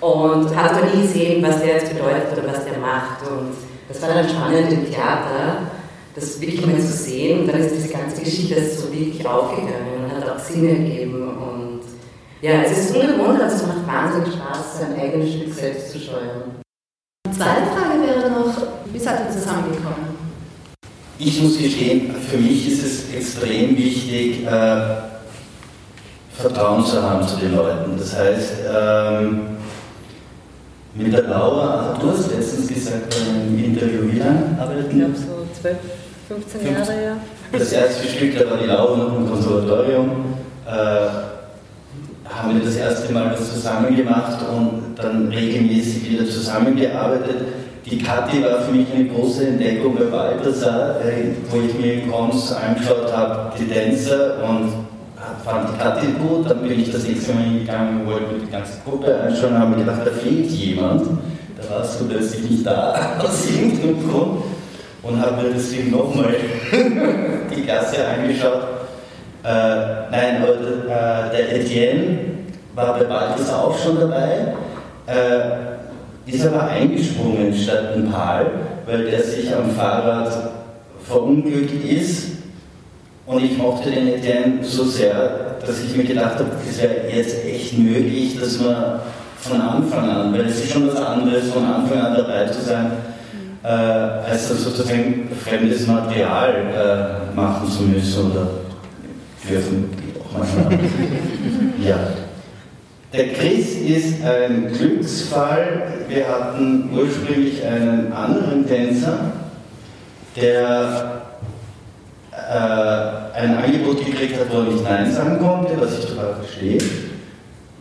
und 0.00 0.56
hat 0.56 0.72
aber 0.72 0.94
nie 0.94 1.02
gesehen, 1.02 1.42
was 1.42 1.60
der 1.60 1.76
jetzt 1.76 1.92
bedeutet 1.92 2.32
oder 2.32 2.52
was 2.52 2.64
der 2.64 2.78
macht. 2.78 3.22
Und 3.30 3.54
das 3.88 4.02
war 4.02 4.10
dann 4.10 4.28
spannend 4.28 4.72
im 4.72 4.90
Theater, 4.90 5.70
das 6.14 6.38
wirklich 6.40 6.66
mal 6.66 6.78
zu 6.78 6.92
sehen. 6.92 7.40
Und 7.40 7.46
dann 7.46 7.60
ist 7.60 7.74
diese 7.74 7.88
ganze 7.88 8.22
Geschichte 8.22 8.62
so 8.62 8.92
wirklich 8.92 9.26
aufgegangen 9.26 10.04
und 10.04 10.14
hat 10.14 10.28
auch 10.28 10.38
Sinn 10.38 10.68
ergeben. 10.68 11.28
Und 11.28 11.80
ja, 12.42 12.62
es 12.62 12.72
ist 12.72 12.96
ungewohnt, 12.96 13.40
aber 13.40 13.46
es 13.46 13.66
macht 13.66 13.86
wahnsinnig 13.86 14.34
Spaß, 14.34 14.80
sein 14.80 15.00
eigenes 15.00 15.32
Stück 15.32 15.54
selbst 15.54 15.92
zu 15.92 15.98
steuern. 15.98 16.60
Zweite 17.24 17.66
Frage 17.72 18.02
wäre 18.06 18.30
noch, 18.30 18.54
wie 18.92 18.98
seid 18.98 19.20
ihr 19.26 19.32
zusammengekommen? 19.32 20.09
Ich 21.22 21.42
muss 21.42 21.58
gestehen, 21.58 22.14
für 22.30 22.38
mich 22.38 22.66
ist 22.66 22.82
es 22.82 23.14
extrem 23.14 23.76
wichtig, 23.76 24.46
äh, 24.46 24.80
Vertrauen 26.32 26.82
zu 26.82 27.02
haben 27.02 27.28
zu 27.28 27.36
den 27.36 27.54
Leuten. 27.54 27.98
Das 27.98 28.16
heißt, 28.16 28.52
ähm, 28.74 29.40
mit 30.94 31.12
der 31.12 31.24
Laura, 31.24 31.98
du 32.00 32.10
hast 32.10 32.32
letztens 32.32 32.68
gesagt 32.68 33.14
im 33.28 33.62
Interview, 33.62 34.10
wie 34.10 34.18
lange 34.18 34.56
arbeitet 34.58 34.86
Ich 34.88 34.96
glaube 34.96 35.14
so 35.14 35.46
12, 35.60 35.76
15 36.28 36.72
Jahre, 36.72 37.04
ja. 37.04 37.16
Das 37.52 37.70
erste 37.70 38.08
Stück, 38.08 38.38
da 38.38 38.50
war 38.50 38.56
die 38.56 38.66
Laura 38.66 38.96
noch 38.96 39.16
im 39.18 39.28
Konservatorium, 39.28 40.34
äh, 40.66 41.39
haben 42.42 42.54
wir 42.58 42.64
das 42.64 42.76
erste 42.76 43.12
Mal 43.12 43.32
was 43.32 43.52
zusammen 43.52 43.94
gemacht 43.94 44.38
und 44.50 44.94
dann 44.96 45.28
regelmäßig 45.28 46.10
wieder 46.10 46.26
zusammengearbeitet. 46.26 47.36
Die 47.84 47.98
Kathi 47.98 48.42
war 48.42 48.60
für 48.60 48.72
mich 48.72 48.86
eine 48.94 49.06
große 49.06 49.46
Entdeckung 49.46 49.96
bei 49.96 50.04
Balthasar, 50.04 50.96
wo 51.50 51.60
ich 51.60 51.74
mir 51.74 51.94
in 51.94 52.10
Cons 52.10 52.52
angeschaut 52.52 53.12
habe, 53.12 53.52
die 53.58 53.66
Tänzer 53.66 54.36
und 54.48 54.72
fand 55.44 55.68
die 55.70 55.78
Kathi 55.78 56.06
gut. 56.18 56.50
Dann 56.50 56.62
bin 56.62 56.80
ich 56.80 56.92
das 56.92 57.04
nächste 57.04 57.34
Mal 57.34 57.44
hingegangen, 57.44 58.06
wollte 58.06 58.32
mir 58.32 58.40
die 58.40 58.50
ganze 58.50 58.80
Gruppe 58.84 59.14
anschauen 59.20 59.54
und 59.54 59.58
habe 59.58 59.76
gedacht, 59.76 60.00
da 60.04 60.10
fehlt 60.10 60.50
jemand. 60.50 61.06
Da 61.56 61.76
warst 61.76 62.00
du 62.00 62.08
plötzlich 62.08 62.50
nicht 62.50 62.66
da, 62.66 62.94
aus 63.18 63.46
irgendeinem 63.50 64.08
Grund. 64.08 64.42
Und 65.02 65.20
habe 65.20 65.42
mir 65.42 65.54
deswegen 65.54 65.90
nochmal 65.90 66.34
die 67.56 67.62
Klasse 67.62 68.06
angeschaut. 68.06 68.62
Äh, 69.42 70.10
nein, 70.10 70.42
aber 70.42 70.52
äh, 70.52 71.30
der 71.34 71.56
Etienne 71.56 72.18
war 72.80 72.98
bei 72.98 73.04
Balthasar 73.04 73.64
auch 73.64 73.78
schon 73.78 73.98
dabei. 74.00 74.54
Äh, 75.06 75.70
ist 76.26 76.46
aber 76.46 76.68
eingesprungen 76.68 77.52
statt 77.54 77.94
ein 77.94 78.10
Pal, 78.10 78.46
weil 78.86 79.10
der 79.10 79.22
sich 79.22 79.54
am 79.54 79.70
Fahrrad 79.70 80.30
verunglückt 81.02 81.84
ist. 81.84 82.32
Und 83.26 83.44
ich 83.44 83.58
mochte 83.58 83.90
den 83.90 84.08
Etienne 84.08 84.58
so 84.62 84.84
sehr, 84.84 85.56
dass 85.64 85.82
ich 85.82 85.96
mir 85.96 86.04
gedacht 86.04 86.34
habe, 86.34 86.50
es 86.68 86.80
wäre 86.80 87.08
jetzt 87.12 87.44
echt 87.44 87.78
möglich, 87.78 88.38
dass 88.40 88.60
man 88.60 89.00
von 89.38 89.60
Anfang 89.60 90.08
an, 90.08 90.32
weil 90.32 90.46
es 90.46 90.64
ist 90.64 90.72
schon 90.72 90.88
was 90.88 90.96
anderes, 90.96 91.50
von 91.50 91.64
Anfang 91.64 91.98
an 91.98 92.16
dabei 92.16 92.46
zu 92.46 92.60
sein, 92.60 92.92
äh, 93.62 93.68
als 93.68 94.48
sozusagen 94.48 95.28
fremdes 95.44 95.86
Material 95.86 96.50
äh, 97.32 97.36
machen 97.36 97.70
zu 97.70 97.82
müssen 97.84 98.30
oder 98.30 98.48
dürfen, 99.48 99.90
geht 99.96 100.16
auch. 100.20 101.86
ja. 101.86 101.96
Der 103.12 103.32
Chris 103.32 103.74
ist 103.74 104.22
ein 104.24 104.72
Glücksfall. 104.72 105.82
Wir 106.08 106.28
hatten 106.28 106.90
ursprünglich 106.96 107.60
einen 107.64 108.12
anderen 108.12 108.64
Tänzer, 108.64 109.32
der 110.36 111.22
äh, 112.30 113.36
ein 113.36 113.56
Angebot 113.56 114.06
gekriegt 114.06 114.38
hat, 114.38 114.52
wo 114.52 114.58
er 114.58 114.64
nicht 114.66 114.84
Nein 114.84 115.10
sagen 115.10 115.40
konnte, 115.40 115.72
was 115.80 115.98
ich 115.98 116.06
total 116.06 116.36
verstehe, 116.36 116.78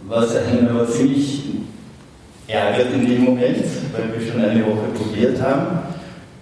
was 0.07 0.35
einen 0.35 0.67
aber 0.67 0.89
ziemlich 0.89 1.43
ärgert 2.47 2.91
in 2.91 3.07
dem 3.07 3.25
Moment, 3.25 3.65
weil 3.93 4.19
wir 4.19 4.31
schon 4.31 4.41
eine 4.41 4.65
Woche 4.65 4.87
probiert 4.95 5.39
haben. 5.39 5.79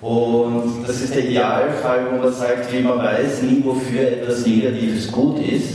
Und 0.01 0.87
das 0.87 1.01
ist 1.01 1.13
der 1.13 1.25
Idealfall, 1.25 2.07
wo 2.09 2.23
man 2.23 2.33
sagt, 2.33 2.71
wie 2.71 2.79
man 2.79 2.99
weiß 2.99 3.41
nie, 3.41 3.61
wofür 3.65 3.99
etwas 3.99 4.45
Negatives 4.45 5.11
gut 5.11 5.45
ist. 5.45 5.71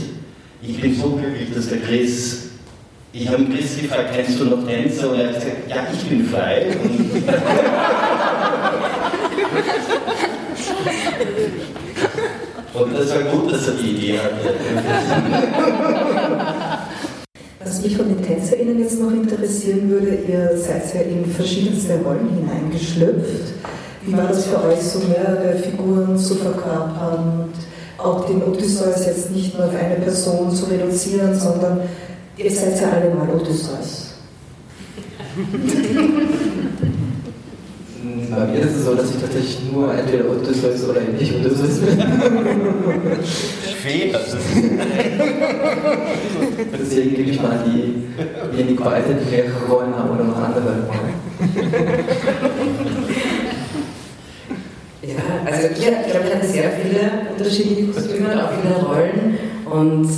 Ich 0.63 0.81
bin 0.81 0.95
so 0.95 1.11
glücklich, 1.11 1.53
dass 1.53 1.69
der 1.69 1.79
Chris, 1.79 2.52
ich 3.13 3.27
habe 3.29 3.45
Chris 3.45 3.77
gefragt, 3.77 4.09
kennst 4.13 4.39
du 4.39 4.45
noch 4.45 4.65
Tänzer? 4.65 5.11
Und 5.11 5.19
er 5.19 5.27
hat 5.27 5.35
gesagt, 5.35 5.69
ja, 5.69 5.85
ich 5.93 6.09
bin 6.09 6.25
frei. 6.25 6.75
Und, 12.73 12.97
das 12.97 13.13
war 13.13 13.21
gut, 13.21 13.53
dass 13.53 13.67
er 13.67 13.75
die 13.75 13.91
Idee 13.91 14.17
hatte. 14.17 14.55
Was 17.63 17.83
mich 17.83 17.95
von 17.95 18.07
den 18.09 18.23
TänzerInnen 18.23 18.79
jetzt 18.79 18.99
noch 18.99 19.11
interessieren 19.11 19.89
würde, 19.89 20.17
ihr 20.27 20.57
seid 20.57 20.91
ja 20.95 21.01
in 21.01 21.23
verschiedenste 21.25 21.99
Rollen 21.99 22.29
hineingeschlüpft. 22.29 23.53
Wie 24.01 24.17
war 24.17 24.27
das 24.27 24.47
für 24.47 24.63
euch, 24.63 24.81
so 24.81 24.99
mehrere 25.07 25.55
Figuren 25.59 26.17
zu 26.17 26.33
verkörpern 26.35 27.45
und 27.45 27.53
auch 28.03 28.25
den 28.25 28.41
Odysseus 28.41 29.05
jetzt 29.05 29.29
nicht 29.31 29.55
nur 29.55 29.67
auf 29.67 29.75
eine 29.75 29.95
Person 29.95 30.53
zu 30.53 30.65
reduzieren, 30.65 31.39
sondern 31.39 31.81
ihr 32.37 32.51
seid 32.51 32.79
ja 32.81 32.91
alle 32.91 33.13
mal 33.13 33.29
Odysseus. 33.29 34.15
Bei 38.29 38.45
mir 38.47 38.59
ist 38.59 38.75
es 38.75 38.85
so, 38.85 38.95
dass 38.95 39.09
ich 39.09 39.21
tatsächlich 39.21 39.59
nur 39.71 39.93
entweder 39.93 40.29
Odysseus 40.29 40.89
oder 40.89 41.01
nicht 41.01 41.33
Odysseus 41.33 41.79
bin. 41.79 41.99
Fehler. 43.81 44.19
Deswegen 46.79 47.15
gebe 47.15 47.29
ich 47.29 47.41
mal 47.41 47.63
die, 47.65 48.03
diejenigen 48.53 48.85
weiter, 48.85 49.13
die 49.13 49.29
mehrere 49.29 49.65
Rollen 49.69 49.95
haben 49.95 50.09
oder 50.11 50.23
noch 50.23 50.37
andere 50.37 50.87
Rollen. 50.87 51.13
Ja, 55.05 55.15
also 55.45 55.67
ich, 55.67 55.81
glaube, 55.81 56.27
ich 56.27 56.33
hatte 56.33 56.47
sehr 56.47 56.71
viele 56.71 57.11
unterschiedliche 57.37 57.91
Kostüme 57.91 58.31
und 58.31 58.39
auch 58.39 58.51
viele 58.53 58.73
Rollen 58.75 59.37
und 59.65 60.09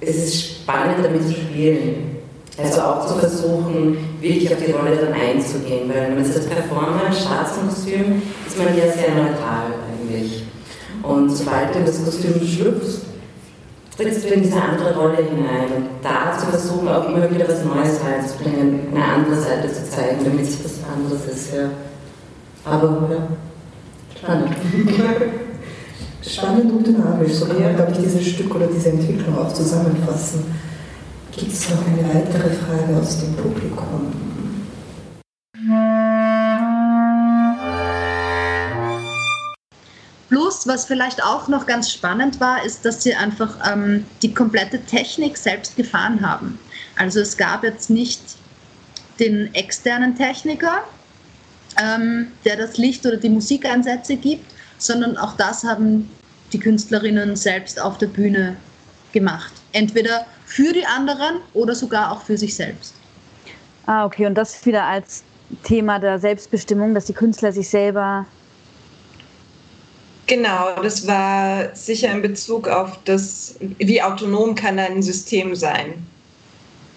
es 0.00 0.16
ist 0.16 0.51
spannend 0.62 1.04
damit 1.04 1.26
zu 1.26 1.32
spielen. 1.32 2.18
Also 2.58 2.82
auch 2.82 3.06
zu 3.06 3.14
versuchen, 3.14 3.96
wirklich 4.20 4.52
auf 4.52 4.62
die 4.62 4.72
Rolle 4.72 4.96
dann 4.96 5.14
einzugehen, 5.14 5.88
weil 5.88 6.02
wenn 6.02 6.16
man 6.16 6.24
sich 6.24 6.36
als 6.36 6.46
Performer 6.46 7.02
im 7.06 7.12
schwarzen 7.12 7.66
Kostüm 7.66 8.22
ist 8.46 8.58
man 8.58 8.76
ja 8.76 8.92
sehr 8.92 9.14
neutral 9.14 9.72
eigentlich. 9.88 10.44
Und 11.02 11.30
sobald 11.30 11.74
du 11.74 11.80
das 11.80 12.04
Kostüm 12.04 12.46
schlüpfst, 12.46 13.06
trittst 13.96 14.24
du 14.24 14.28
in 14.28 14.42
diese 14.42 14.60
andere 14.60 14.94
Rolle 14.94 15.16
hinein 15.16 15.88
da 16.02 16.36
zu 16.38 16.46
versuchen, 16.46 16.88
auch 16.88 17.08
immer 17.08 17.30
wieder 17.30 17.48
was 17.48 17.64
Neues 17.64 18.00
reinzubringen, 18.04 18.88
eine 18.94 19.04
andere 19.04 19.40
Seite 19.40 19.72
zu 19.72 19.88
zeigen, 19.88 20.22
damit 20.22 20.42
es 20.42 20.62
was 20.62 20.80
anderes 20.94 21.26
ist. 21.26 21.54
Ja. 21.54 21.70
Aber 22.64 23.08
ja, 23.10 23.28
spannend. 24.18 24.50
Spannend 26.24 26.70
und 26.70 26.86
dynamisch, 26.86 27.32
so 27.32 27.46
kann 27.46 27.62
man, 27.62 27.74
glaube 27.74 27.92
ich, 27.92 27.98
dieses 27.98 28.24
Stück 28.24 28.54
oder 28.54 28.68
diese 28.68 28.90
Entwicklung 28.90 29.36
auch 29.36 29.52
zusammenfassen. 29.52 30.44
Gibt 31.32 31.52
es 31.52 31.68
noch 31.70 31.84
eine 31.86 32.14
weitere 32.14 32.50
Frage 32.50 32.96
aus 33.00 33.18
dem 33.18 33.34
Publikum? 33.34 34.12
Plus, 40.28 40.66
was 40.66 40.84
vielleicht 40.84 41.22
auch 41.24 41.48
noch 41.48 41.66
ganz 41.66 41.90
spannend 41.90 42.38
war, 42.40 42.64
ist, 42.64 42.84
dass 42.84 43.02
sie 43.02 43.14
einfach 43.14 43.56
ähm, 43.70 44.06
die 44.22 44.32
komplette 44.32 44.80
Technik 44.80 45.36
selbst 45.36 45.76
gefahren 45.76 46.26
haben. 46.26 46.58
Also 46.96 47.20
es 47.20 47.36
gab 47.36 47.64
jetzt 47.64 47.90
nicht 47.90 48.20
den 49.18 49.52
externen 49.54 50.14
Techniker, 50.14 50.84
ähm, 51.82 52.28
der 52.44 52.56
das 52.56 52.76
Licht 52.76 53.04
oder 53.06 53.16
die 53.16 53.28
Musikeinsätze 53.28 54.16
gibt, 54.16 54.51
sondern 54.86 55.16
auch 55.16 55.36
das 55.36 55.64
haben 55.64 56.10
die 56.52 56.58
Künstlerinnen 56.58 57.36
selbst 57.36 57.80
auf 57.80 57.98
der 57.98 58.08
Bühne 58.08 58.56
gemacht. 59.12 59.52
Entweder 59.72 60.26
für 60.44 60.72
die 60.72 60.84
anderen 60.84 61.36
oder 61.54 61.74
sogar 61.74 62.12
auch 62.12 62.22
für 62.22 62.36
sich 62.36 62.54
selbst. 62.54 62.94
Ah, 63.86 64.04
okay. 64.04 64.26
Und 64.26 64.34
das 64.34 64.64
wieder 64.66 64.84
als 64.84 65.22
Thema 65.64 65.98
der 65.98 66.18
Selbstbestimmung, 66.18 66.94
dass 66.94 67.06
die 67.06 67.12
Künstler 67.12 67.52
sich 67.52 67.68
selber. 67.68 68.26
Genau, 70.26 70.80
das 70.82 71.06
war 71.06 71.74
sicher 71.74 72.10
in 72.10 72.22
Bezug 72.22 72.68
auf 72.68 72.98
das, 73.04 73.56
wie 73.60 74.00
autonom 74.00 74.54
kann 74.54 74.78
ein 74.78 75.02
System 75.02 75.54
sein. 75.54 76.06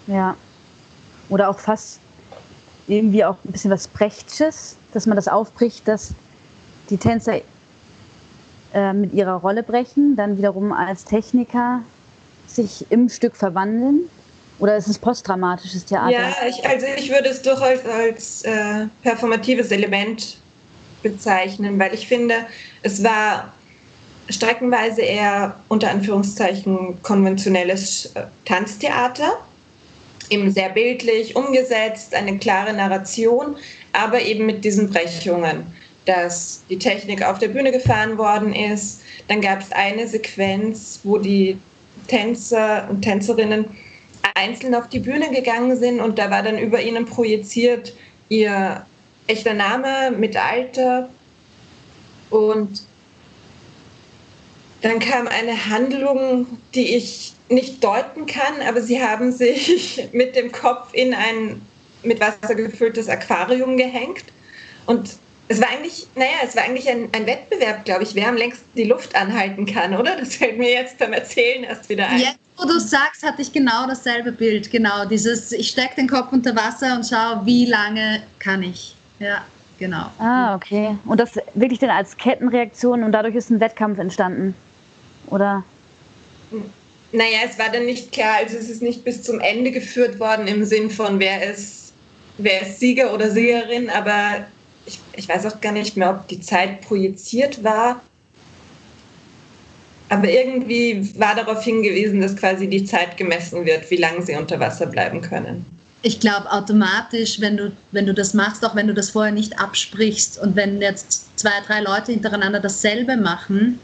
Ja. 0.06 0.36
Oder 1.28 1.48
auch 1.48 1.58
fast 1.58 1.98
irgendwie 2.86 3.24
auch 3.24 3.36
ein 3.44 3.52
bisschen 3.52 3.70
was 3.70 3.88
Brechtsches, 3.88 4.76
dass 4.92 5.06
man 5.06 5.16
das 5.16 5.28
aufbricht, 5.28 5.88
dass 5.88 6.14
die 6.88 6.96
Tänzer 6.96 7.40
äh, 8.76 8.92
mit 8.92 9.14
ihrer 9.14 9.36
Rolle 9.36 9.62
brechen, 9.62 10.16
dann 10.16 10.36
wiederum 10.36 10.70
als 10.70 11.06
Techniker 11.06 11.80
sich 12.46 12.84
im 12.90 13.08
Stück 13.08 13.34
verwandeln? 13.34 14.00
Oder 14.58 14.76
ist 14.76 14.86
es 14.86 14.98
postdramatisches 14.98 15.86
Theater? 15.86 16.10
Ja, 16.10 16.34
ich, 16.46 16.62
also 16.68 16.86
ich 16.96 17.10
würde 17.10 17.30
es 17.30 17.40
durchaus 17.40 17.84
als 17.86 18.42
äh, 18.42 18.86
performatives 19.02 19.70
Element 19.70 20.36
bezeichnen, 21.02 21.78
weil 21.78 21.94
ich 21.94 22.06
finde, 22.06 22.34
es 22.82 23.02
war 23.02 23.52
streckenweise 24.28 25.00
eher 25.00 25.58
unter 25.68 25.90
Anführungszeichen 25.90 27.02
konventionelles 27.02 28.06
äh, 28.14 28.24
Tanztheater, 28.44 29.38
eben 30.28 30.50
sehr 30.50 30.68
bildlich 30.70 31.34
umgesetzt, 31.34 32.14
eine 32.14 32.36
klare 32.38 32.74
Narration, 32.74 33.56
aber 33.94 34.20
eben 34.20 34.44
mit 34.44 34.64
diesen 34.64 34.90
Brechungen, 34.90 35.66
dass 36.06 36.62
die 36.70 36.78
Technik 36.78 37.22
auf 37.22 37.38
der 37.38 37.48
Bühne 37.48 37.72
gefahren 37.72 38.16
worden 38.16 38.54
ist. 38.54 39.02
Dann 39.28 39.40
gab 39.40 39.60
es 39.60 39.72
eine 39.72 40.08
Sequenz, 40.08 41.00
wo 41.02 41.18
die 41.18 41.58
Tänzer 42.06 42.88
und 42.88 43.02
Tänzerinnen 43.02 43.66
einzeln 44.34 44.74
auf 44.74 44.88
die 44.88 45.00
Bühne 45.00 45.30
gegangen 45.30 45.76
sind 45.76 46.00
und 46.00 46.18
da 46.18 46.30
war 46.30 46.42
dann 46.42 46.58
über 46.58 46.80
ihnen 46.80 47.04
projiziert 47.06 47.94
ihr 48.28 48.84
echter 49.26 49.54
Name 49.54 50.12
mit 50.16 50.36
Alter 50.36 51.08
und 52.30 52.82
dann 54.82 54.98
kam 54.98 55.26
eine 55.26 55.70
Handlung, 55.70 56.46
die 56.74 56.96
ich 56.96 57.32
nicht 57.48 57.82
deuten 57.82 58.26
kann, 58.26 58.60
aber 58.68 58.82
sie 58.82 59.02
haben 59.02 59.32
sich 59.32 60.08
mit 60.12 60.36
dem 60.36 60.52
Kopf 60.52 60.92
in 60.92 61.14
ein 61.14 61.62
mit 62.02 62.20
Wasser 62.20 62.54
gefülltes 62.54 63.08
Aquarium 63.08 63.76
gehängt 63.76 64.24
und 64.86 65.16
es 65.48 65.60
war 65.60 65.68
eigentlich, 65.70 66.06
naja, 66.14 66.38
es 66.44 66.56
war 66.56 66.64
eigentlich 66.64 66.88
ein, 66.88 67.08
ein 67.12 67.26
Wettbewerb, 67.26 67.84
glaube 67.84 68.02
ich, 68.02 68.14
wer 68.14 68.28
am 68.28 68.36
längsten 68.36 68.68
die 68.76 68.84
Luft 68.84 69.14
anhalten 69.14 69.64
kann, 69.66 69.94
oder? 69.94 70.16
Das 70.16 70.36
fällt 70.36 70.58
mir 70.58 70.72
jetzt 70.72 70.98
beim 70.98 71.12
Erzählen 71.12 71.64
erst 71.64 71.88
wieder 71.88 72.08
ein. 72.08 72.18
Jetzt, 72.18 72.38
wo 72.56 72.64
du 72.66 72.80
sagst, 72.80 73.22
hatte 73.22 73.42
ich 73.42 73.52
genau 73.52 73.86
dasselbe 73.86 74.32
Bild. 74.32 74.70
Genau, 74.70 75.04
dieses, 75.04 75.52
ich 75.52 75.70
stecke 75.70 75.96
den 75.96 76.08
Kopf 76.08 76.32
unter 76.32 76.56
Wasser 76.56 76.96
und 76.96 77.06
schaue, 77.06 77.42
wie 77.44 77.66
lange 77.66 78.22
kann 78.40 78.62
ich. 78.62 78.96
Ja, 79.20 79.44
genau. 79.78 80.10
Ah, 80.18 80.56
okay. 80.56 80.96
Und 81.04 81.20
das 81.20 81.38
wirklich 81.54 81.78
dann 81.78 81.90
als 81.90 82.16
Kettenreaktion 82.16 83.04
und 83.04 83.12
dadurch 83.12 83.36
ist 83.36 83.50
ein 83.50 83.60
Wettkampf 83.60 83.98
entstanden, 83.98 84.54
oder? 85.28 85.64
Naja, 87.12 87.38
es 87.48 87.56
war 87.56 87.70
dann 87.70 87.86
nicht 87.86 88.10
klar, 88.10 88.38
also 88.38 88.56
es 88.56 88.68
ist 88.68 88.82
nicht 88.82 89.04
bis 89.04 89.22
zum 89.22 89.38
Ende 89.38 89.70
geführt 89.70 90.18
worden 90.18 90.48
im 90.48 90.64
Sinn 90.64 90.90
von, 90.90 91.20
wer 91.20 91.50
ist, 91.50 91.92
wer 92.38 92.62
ist 92.62 92.80
Sieger 92.80 93.14
oder 93.14 93.30
Siegerin, 93.30 93.90
aber 93.90 94.46
ich, 94.86 95.00
ich 95.14 95.28
weiß 95.28 95.46
auch 95.46 95.60
gar 95.60 95.72
nicht 95.72 95.96
mehr, 95.96 96.10
ob 96.10 96.28
die 96.28 96.40
Zeit 96.40 96.80
projiziert 96.82 97.62
war. 97.62 98.00
Aber 100.08 100.28
irgendwie 100.28 101.12
war 101.18 101.34
darauf 101.34 101.64
hingewiesen, 101.64 102.20
dass 102.20 102.36
quasi 102.36 102.68
die 102.68 102.84
Zeit 102.84 103.16
gemessen 103.16 103.66
wird, 103.66 103.90
wie 103.90 103.96
lange 103.96 104.22
sie 104.22 104.36
unter 104.36 104.60
Wasser 104.60 104.86
bleiben 104.86 105.20
können. 105.20 105.66
Ich 106.02 106.20
glaube 106.20 106.50
automatisch, 106.52 107.40
wenn 107.40 107.56
du, 107.56 107.72
wenn 107.90 108.06
du 108.06 108.14
das 108.14 108.32
machst, 108.32 108.64
auch 108.64 108.76
wenn 108.76 108.86
du 108.86 108.94
das 108.94 109.10
vorher 109.10 109.32
nicht 109.32 109.58
absprichst 109.58 110.38
und 110.38 110.54
wenn 110.54 110.80
jetzt 110.80 111.36
zwei, 111.36 111.50
drei 111.66 111.80
Leute 111.80 112.12
hintereinander 112.12 112.60
dasselbe 112.60 113.16
machen, 113.16 113.80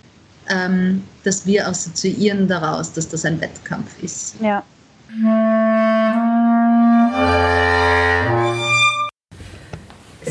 ähm, 0.49 1.03
dass 1.25 1.47
wir 1.47 1.67
assoziieren 1.67 2.47
daraus, 2.47 2.93
dass 2.93 3.09
das 3.09 3.25
ein 3.25 3.41
Wettkampf 3.41 4.01
ist. 4.03 4.37
Ja. 4.41 4.63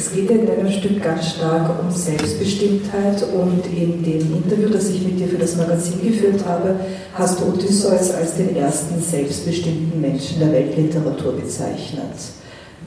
Es 0.02 0.12
geht 0.12 0.32
in 0.32 0.48
deinem 0.48 0.72
Stück 0.72 1.04
ganz 1.04 1.36
stark 1.36 1.80
um 1.80 1.92
Selbstbestimmtheit 1.92 3.22
und 3.22 3.64
in 3.68 4.02
dem 4.04 4.34
Interview, 4.34 4.68
das 4.70 4.90
ich 4.90 5.04
mit 5.04 5.20
dir 5.20 5.28
für 5.28 5.38
das 5.38 5.56
Magazin 5.58 6.02
geführt 6.02 6.44
habe, 6.44 6.74
hast 7.14 7.40
du 7.40 7.46
Odysseus 7.46 8.10
als 8.10 8.36
den 8.36 8.56
ersten 8.56 9.00
selbstbestimmten 9.00 10.02
Menschen 10.02 10.40
der 10.40 10.54
Weltliteratur 10.54 11.34
bezeichnet. 11.34 12.16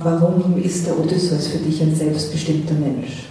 Warum 0.01 0.61
ist 0.61 0.89
der 0.89 0.99
Odysseus 0.99 1.47
für 1.47 1.59
dich 1.59 1.81
ein 1.83 1.95
selbstbestimmter 1.95 2.75
Mensch? 2.75 3.27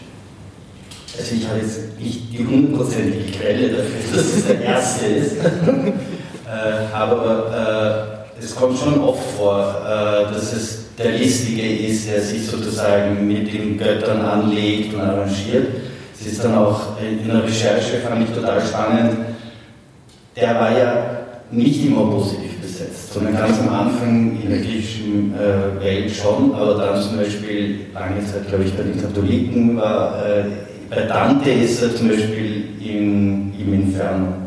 Also 1.20 1.36
ich 1.36 1.46
habe 1.46 1.60
jetzt 1.60 2.00
nicht 2.00 2.32
die 2.32 2.48
hundertprozentige 2.48 3.32
Quelle 3.38 3.68
dafür, 3.70 4.00
dass 4.16 4.26
es 4.26 4.46
der 4.46 4.62
erste 4.62 5.06
ist, 5.08 5.36
äh, 5.36 6.94
aber 6.94 8.24
äh, 8.40 8.42
es 8.42 8.56
kommt 8.56 8.80
schon 8.80 9.02
oft 9.02 9.30
vor, 9.38 9.76
äh, 9.86 10.34
dass 10.34 10.54
es 10.54 10.83
der 10.98 11.12
Listige 11.12 11.62
ist, 11.62 12.10
der 12.10 12.22
sich 12.22 12.46
sozusagen 12.46 13.28
mit 13.28 13.52
den 13.52 13.78
Göttern 13.78 14.22
anlegt 14.22 14.94
und 14.94 15.02
arrangiert. 15.02 15.68
Es 16.20 16.28
ist 16.28 16.44
dann 16.44 16.56
auch 16.56 16.98
in 17.02 17.28
der 17.28 17.44
Recherche, 17.44 17.98
fand 17.98 18.28
ich 18.28 18.36
total 18.36 18.62
spannend, 18.62 19.18
der 20.36 20.56
war 20.56 20.78
ja 20.78 21.18
nicht 21.52 21.86
immer 21.86 22.06
positiv 22.10 22.60
besetzt, 22.62 23.14
sondern 23.14 23.36
ganz 23.36 23.60
am 23.60 23.70
Anfang 23.70 24.40
in 24.42 24.50
der 24.50 24.60
griechischen 24.60 25.34
äh, 25.36 25.84
Welt 25.84 26.12
schon, 26.12 26.54
aber 26.56 26.76
dann 26.76 27.02
zum 27.02 27.18
Beispiel 27.18 27.88
lange 27.94 28.26
Zeit, 28.26 28.48
glaube 28.48 28.64
ich, 28.64 28.74
bei 28.74 28.84
den 28.84 29.00
Katholiken 29.00 29.78
war, 29.78 30.26
äh, 30.26 30.44
bei 30.90 31.02
Dante 31.02 31.50
ist 31.50 31.82
er 31.82 31.96
zum 31.96 32.10
Beispiel 32.10 32.66
im, 32.84 33.54
im 33.60 33.74
Inferno. 33.74 34.43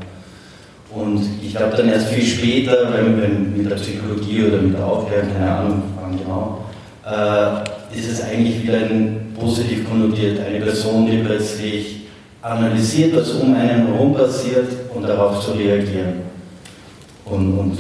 Und 0.96 1.20
ich 1.42 1.54
glaube 1.54 1.76
dann 1.76 1.90
erst 1.90 2.09
viel 2.09 2.24
später, 2.24 2.90
wenn, 2.92 3.20
wenn 3.20 3.56
mit 3.56 3.70
der 3.70 3.76
Psychologie 3.76 4.44
oder 4.44 4.62
mit 4.62 4.74
der 4.74 4.87
Aufklärung, 4.87 5.28
keine 5.30 5.50
Ahnung, 5.50 5.82
wann 6.00 6.18
genau, 6.18 6.64
äh, 7.04 7.96
ist 7.98 8.11
es 8.11 8.22
eigentlich 8.22 8.62
wieder 8.62 8.78
ein 8.78 9.35
positiv 9.38 9.87
konnotiert, 9.87 10.40
eine 10.40 10.59
Person, 10.59 11.06
die 11.06 11.18
plötzlich 11.18 12.06
analysiert, 12.40 13.14
was 13.14 13.30
um 13.32 13.54
einen 13.54 13.88
herum 13.88 14.14
passiert 14.14 14.68
und 14.94 15.02
darauf 15.02 15.44
zu 15.44 15.52
reagieren. 15.52 16.22
Und, 17.26 17.59
und 17.59 17.78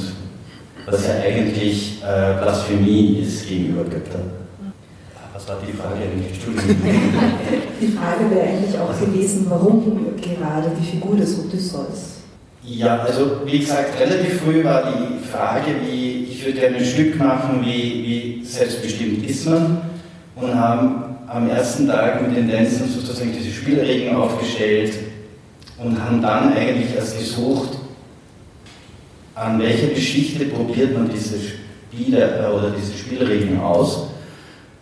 was 0.84 1.06
ja 1.06 1.14
eigentlich 1.24 2.02
äh, 2.02 2.34
Blasphemie 2.38 3.20
ist 3.22 3.48
gegenüber 3.48 3.84
Göttern. 3.84 4.30
Was 5.32 5.48
war 5.48 5.56
die 5.66 5.72
Frage 5.72 6.00
eigentlich? 6.02 6.38
Die 7.80 7.88
Frage 7.88 8.30
wäre 8.30 8.48
eigentlich 8.48 8.78
auch 8.78 8.98
gewesen, 8.98 9.46
warum 9.50 9.82
gerade 10.16 10.70
die 10.80 10.84
Figur 10.84 11.14
des 11.14 11.38
Odysseus? 11.38 12.16
Ja, 12.68 12.98
also 12.98 13.42
wie 13.44 13.60
gesagt, 13.60 14.00
relativ 14.00 14.40
früh 14.40 14.64
war 14.64 14.92
die 14.92 15.24
Frage, 15.24 15.70
wie 15.86 16.24
ich 16.24 16.44
würde 16.44 16.58
gerne 16.58 16.78
ein 16.78 16.84
Stück 16.84 17.16
machen, 17.16 17.64
wie, 17.64 18.40
wie 18.40 18.44
selbstbestimmt 18.44 19.24
ist 19.28 19.46
man 19.46 19.82
und 20.34 20.52
haben 20.52 21.16
am 21.28 21.48
ersten 21.48 21.86
Tag 21.86 22.20
mit 22.22 22.36
den 22.36 22.50
Tänzern 22.50 22.88
sozusagen 22.88 23.32
diese 23.32 23.52
Spielregeln 23.52 24.16
aufgestellt 24.16 24.94
und 25.78 26.02
haben 26.02 26.20
dann 26.20 26.54
eigentlich 26.54 26.92
erst 26.96 27.16
gesucht, 27.16 27.78
an 29.36 29.60
welcher 29.60 29.88
Geschichte 29.88 30.46
probiert 30.46 30.92
man 30.92 31.08
diese 31.08 31.36
Spiele 31.38 32.52
oder 32.52 32.70
diese 32.70 32.98
Spielregeln 32.98 33.60
aus. 33.60 34.08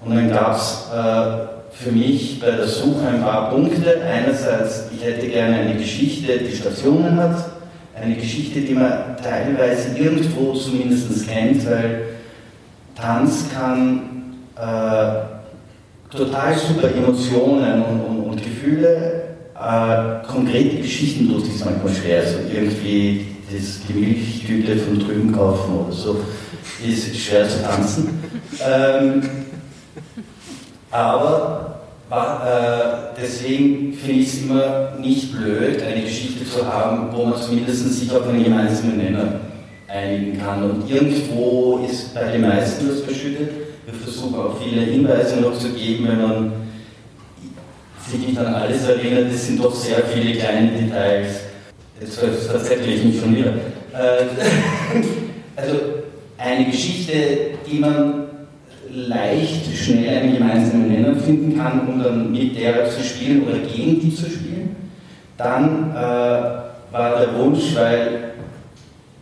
Und 0.00 0.14
dann 0.14 0.30
gab 0.30 0.56
es 0.56 0.86
äh, 0.94 1.82
für 1.82 1.92
mich 1.92 2.40
bei 2.40 2.50
der 2.50 2.66
Suche 2.66 3.06
ein 3.08 3.20
paar 3.20 3.50
Punkte. 3.50 4.00
Einerseits, 4.02 4.86
ich 4.96 5.04
hätte 5.04 5.26
gerne 5.26 5.56
eine 5.56 5.74
Geschichte, 5.74 6.38
die 6.38 6.56
Stationen 6.56 7.18
hat 7.18 7.53
eine 8.00 8.16
Geschichte, 8.16 8.60
die 8.60 8.74
man 8.74 9.16
teilweise 9.22 9.96
irgendwo 9.96 10.52
zumindest 10.52 11.28
kennt, 11.28 11.64
weil 11.66 12.06
Tanz 12.94 13.46
kann 13.54 14.34
äh, 14.56 16.16
total 16.16 16.56
super 16.56 16.88
Emotionen 16.90 17.82
und, 17.82 18.00
und, 18.00 18.20
und 18.30 18.42
Gefühle, 18.42 19.22
äh, 19.54 20.26
konkrete 20.26 20.76
Geschichten 20.76 21.28
die 21.42 21.48
ist 21.50 21.64
manchmal 21.64 21.92
schwer. 21.94 22.20
Also 22.20 22.38
irgendwie 22.52 23.26
das, 23.52 23.80
die 23.88 23.92
Milchtüte 23.92 24.76
von 24.76 24.98
drüben 24.98 25.32
kaufen 25.32 25.78
oder 25.78 25.92
so, 25.92 26.20
ist 26.86 27.16
schwer 27.16 27.48
zu 27.48 27.62
tanzen. 27.62 28.22
Ähm, 28.60 29.22
aber 30.90 31.73
deswegen 33.20 33.92
finde 33.94 34.20
ich 34.20 34.28
es 34.28 34.42
immer 34.42 34.92
nicht 35.00 35.32
blöd, 35.32 35.82
eine 35.82 36.02
Geschichte 36.02 36.44
zu 36.44 36.66
haben, 36.66 37.08
wo 37.12 37.24
man 37.24 37.40
zumindest 37.40 37.92
sich 37.92 38.10
auf 38.12 38.28
einen 38.28 38.44
gemeinsamen 38.44 38.98
Nenner 38.98 39.40
einigen 39.88 40.38
kann. 40.38 40.62
Und 40.70 40.90
irgendwo 40.90 41.84
ist 41.88 42.14
bei 42.14 42.24
den 42.32 42.42
meisten 42.42 42.88
das 42.88 43.00
verschüttet. 43.00 43.50
Wir 43.86 43.94
versuchen 43.94 44.34
auch 44.34 44.58
viele 44.60 44.82
Hinweise 44.82 45.40
noch 45.40 45.58
zu 45.58 45.70
geben, 45.70 46.08
wenn 46.08 46.22
man 46.22 46.52
sich 48.08 48.28
nicht 48.28 48.38
an 48.38 48.54
alles 48.54 48.86
erinnert. 48.86 49.32
Es 49.32 49.46
sind 49.46 49.62
doch 49.62 49.74
sehr 49.74 50.02
viele 50.04 50.38
kleine 50.38 50.68
Details. 50.72 51.40
Jetzt 52.00 52.18
verzettel 52.18 52.92
ich 52.92 53.04
mich 53.04 53.20
schon 53.20 53.36
wieder. 53.36 53.52
Äh, 53.92 54.26
also 55.56 55.74
eine 56.36 56.66
Geschichte, 56.66 57.12
die 57.70 57.78
man 57.78 58.23
leicht, 58.94 59.76
schnell 59.76 60.18
einen 60.18 60.34
gemeinsamen 60.34 60.88
Nenner 60.88 61.16
finden 61.16 61.58
kann, 61.58 61.86
um 61.88 62.02
dann 62.02 62.30
mit 62.30 62.58
der 62.58 62.88
zu 62.88 63.02
spielen 63.02 63.42
oder 63.42 63.58
gegen 63.58 64.00
die 64.00 64.14
zu 64.14 64.26
spielen. 64.26 64.76
Dann 65.36 65.90
äh, 65.90 65.94
war 66.92 67.18
der 67.18 67.36
Wunsch, 67.36 67.74
weil 67.74 68.32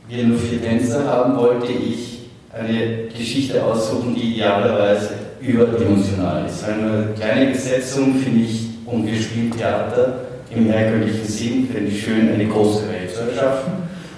wir 0.08 0.24
nur 0.24 0.38
vier 0.38 0.62
Tänzer 0.62 1.06
haben, 1.06 1.36
wollte 1.36 1.72
ich 1.72 2.28
eine 2.52 3.08
Geschichte 3.16 3.64
aussuchen, 3.64 4.14
die 4.14 4.34
idealerweise 4.34 5.10
überdimensional 5.40 6.44
ist. 6.46 6.64
Eine 6.64 7.14
kleine 7.18 7.52
Besetzung 7.52 8.14
finde 8.16 8.40
ich, 8.44 8.68
und 8.84 9.06
wir 9.06 9.14
spielen 9.14 9.50
Theater 9.50 10.16
im 10.54 10.66
herkömmlichen 10.66 11.24
Sinn, 11.24 11.68
finde 11.72 11.90
ich 11.90 12.04
schön, 12.04 12.28
eine 12.28 12.46
große 12.46 12.82
Welt 12.88 13.10
zu 13.10 13.22
erschaffen. 13.22 13.72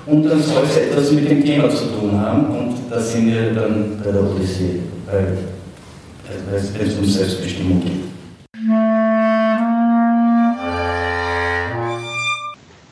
Und 0.07 0.25
dann 0.25 0.43
soll 0.43 0.65
es 0.65 0.77
etwas 0.77 1.13
mit 1.13 1.31
dem 1.31 1.45
Thema 1.45 1.71
zu 1.71 1.85
tun 1.87 2.21
haben, 2.21 2.47
und 2.47 2.75
da 2.91 2.99
sind 2.99 3.33
wir 3.33 3.53
dann 3.55 4.01
bei 4.05 4.11
der 4.11 4.21
Odyssee 4.21 4.81
weil 5.15 6.87
es 6.87 6.95
um 6.97 7.05
Selbstbestimmung 7.05 7.81
geht. 7.83 8.05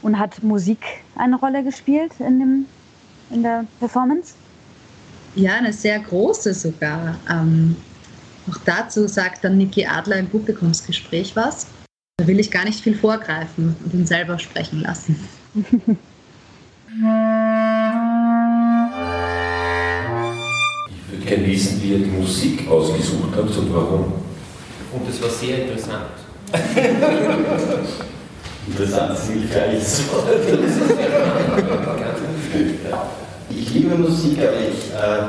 Und 0.02 0.18
hat 0.18 0.42
Musik 0.42 0.80
eine 1.16 1.36
Rolle 1.36 1.62
gespielt 1.62 2.12
in, 2.18 2.38
dem, 2.38 2.66
in 3.30 3.42
der 3.42 3.64
Performance? 3.78 4.34
Ja, 5.34 5.54
eine 5.54 5.72
sehr 5.72 5.98
große 5.98 6.52
sogar. 6.52 7.16
Ähm, 7.30 7.76
auch 8.50 8.58
dazu 8.64 9.06
sagt 9.06 9.44
dann 9.44 9.56
Niki 9.56 9.86
Adler 9.86 10.16
im 10.16 10.28
Publikumsgespräch 10.28 11.34
was. 11.36 11.66
Da 12.18 12.26
will 12.26 12.40
ich 12.40 12.50
gar 12.50 12.64
nicht 12.64 12.80
viel 12.80 12.96
vorgreifen 12.96 13.76
und 13.84 13.94
ihn 13.94 14.06
selber 14.06 14.38
sprechen 14.38 14.80
lassen. 14.80 15.16
wissen, 21.46 21.80
wie 21.82 21.92
ihr 21.92 21.98
die 21.98 22.10
Musik 22.10 22.68
ausgesucht 22.68 23.30
habt 23.36 23.56
und 23.56 23.74
warum. 23.74 24.12
Und 24.92 25.08
das 25.08 25.22
war 25.22 25.30
sehr 25.30 25.62
interessant. 25.62 26.10
interessant 28.66 29.16
ist 29.16 30.12
Wort. 30.12 30.28
ich 33.50 33.74
liebe 33.74 33.94
Musik, 33.96 34.38
aber 34.38 34.60
ich, 34.60 34.92
äh, 34.92 35.22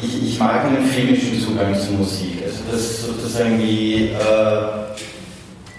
ich, 0.00 0.28
ich, 0.28 0.38
mag 0.38 0.64
einen 0.64 0.84
filmischen 0.86 1.40
Zugang 1.40 1.74
zur 1.74 1.94
Musik. 1.98 2.42
Also 2.44 2.58
das 2.70 2.80
ist 2.80 3.06
sozusagen 3.06 3.58
wie, 3.58 4.10
äh, 4.10 4.68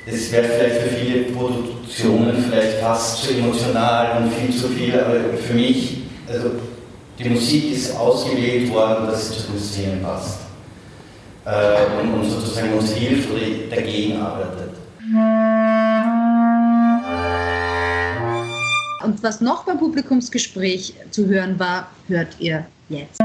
es 0.06 0.32
wäre 0.32 0.43
vielleicht 0.43 0.82
für 0.82 0.89
viele 0.89 1.21
Produktionen 1.32 2.43
vielleicht 2.49 2.80
fast 2.80 3.23
zu 3.23 3.34
emotional 3.34 4.21
und 4.21 4.34
viel 4.34 4.56
zu 4.56 4.67
viel, 4.67 4.99
aber 4.99 5.15
für 5.38 5.54
mich, 5.54 5.99
also 6.28 6.52
die 7.20 7.30
Musik 7.30 7.74
ist 7.74 7.96
ausgewählt 7.98 8.72
worden, 8.72 9.08
dass 9.08 9.28
sie 9.28 9.38
zu 9.40 9.52
den 9.52 9.60
Szenen 9.60 10.02
passt 10.02 10.40
äh, 11.46 12.02
und, 12.02 12.14
und 12.14 12.30
sozusagen 12.30 12.74
uns 12.74 12.94
hilft 12.94 13.30
oder 13.30 13.42
dagegen 13.70 14.18
arbeitet. 14.18 14.70
Und 19.04 19.24
was 19.24 19.42
noch 19.42 19.66
beim 19.66 19.80
Publikumsgespräch 19.80 20.94
zu 21.12 21.28
hören 21.28 21.60
war, 21.60 21.90
hört 22.08 22.30
ihr 22.40 22.66
jetzt. 22.88 23.20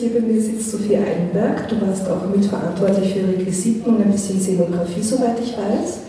Hier 0.00 0.10
bei 0.10 0.20
mir 0.20 0.40
sitzt 0.40 0.70
Sophie 0.70 0.96
Einberg. 0.96 1.68
Du 1.68 1.80
warst 1.80 2.08
auch 2.08 2.24
mitverantwortlich 2.24 3.14
für 3.14 3.26
Requisiten 3.26 3.96
und 3.96 4.00
ein 4.02 4.12
bisschen 4.12 4.40
Szenografie, 4.40 5.02
soweit 5.02 5.40
ich 5.42 5.56
weiß. 5.56 6.07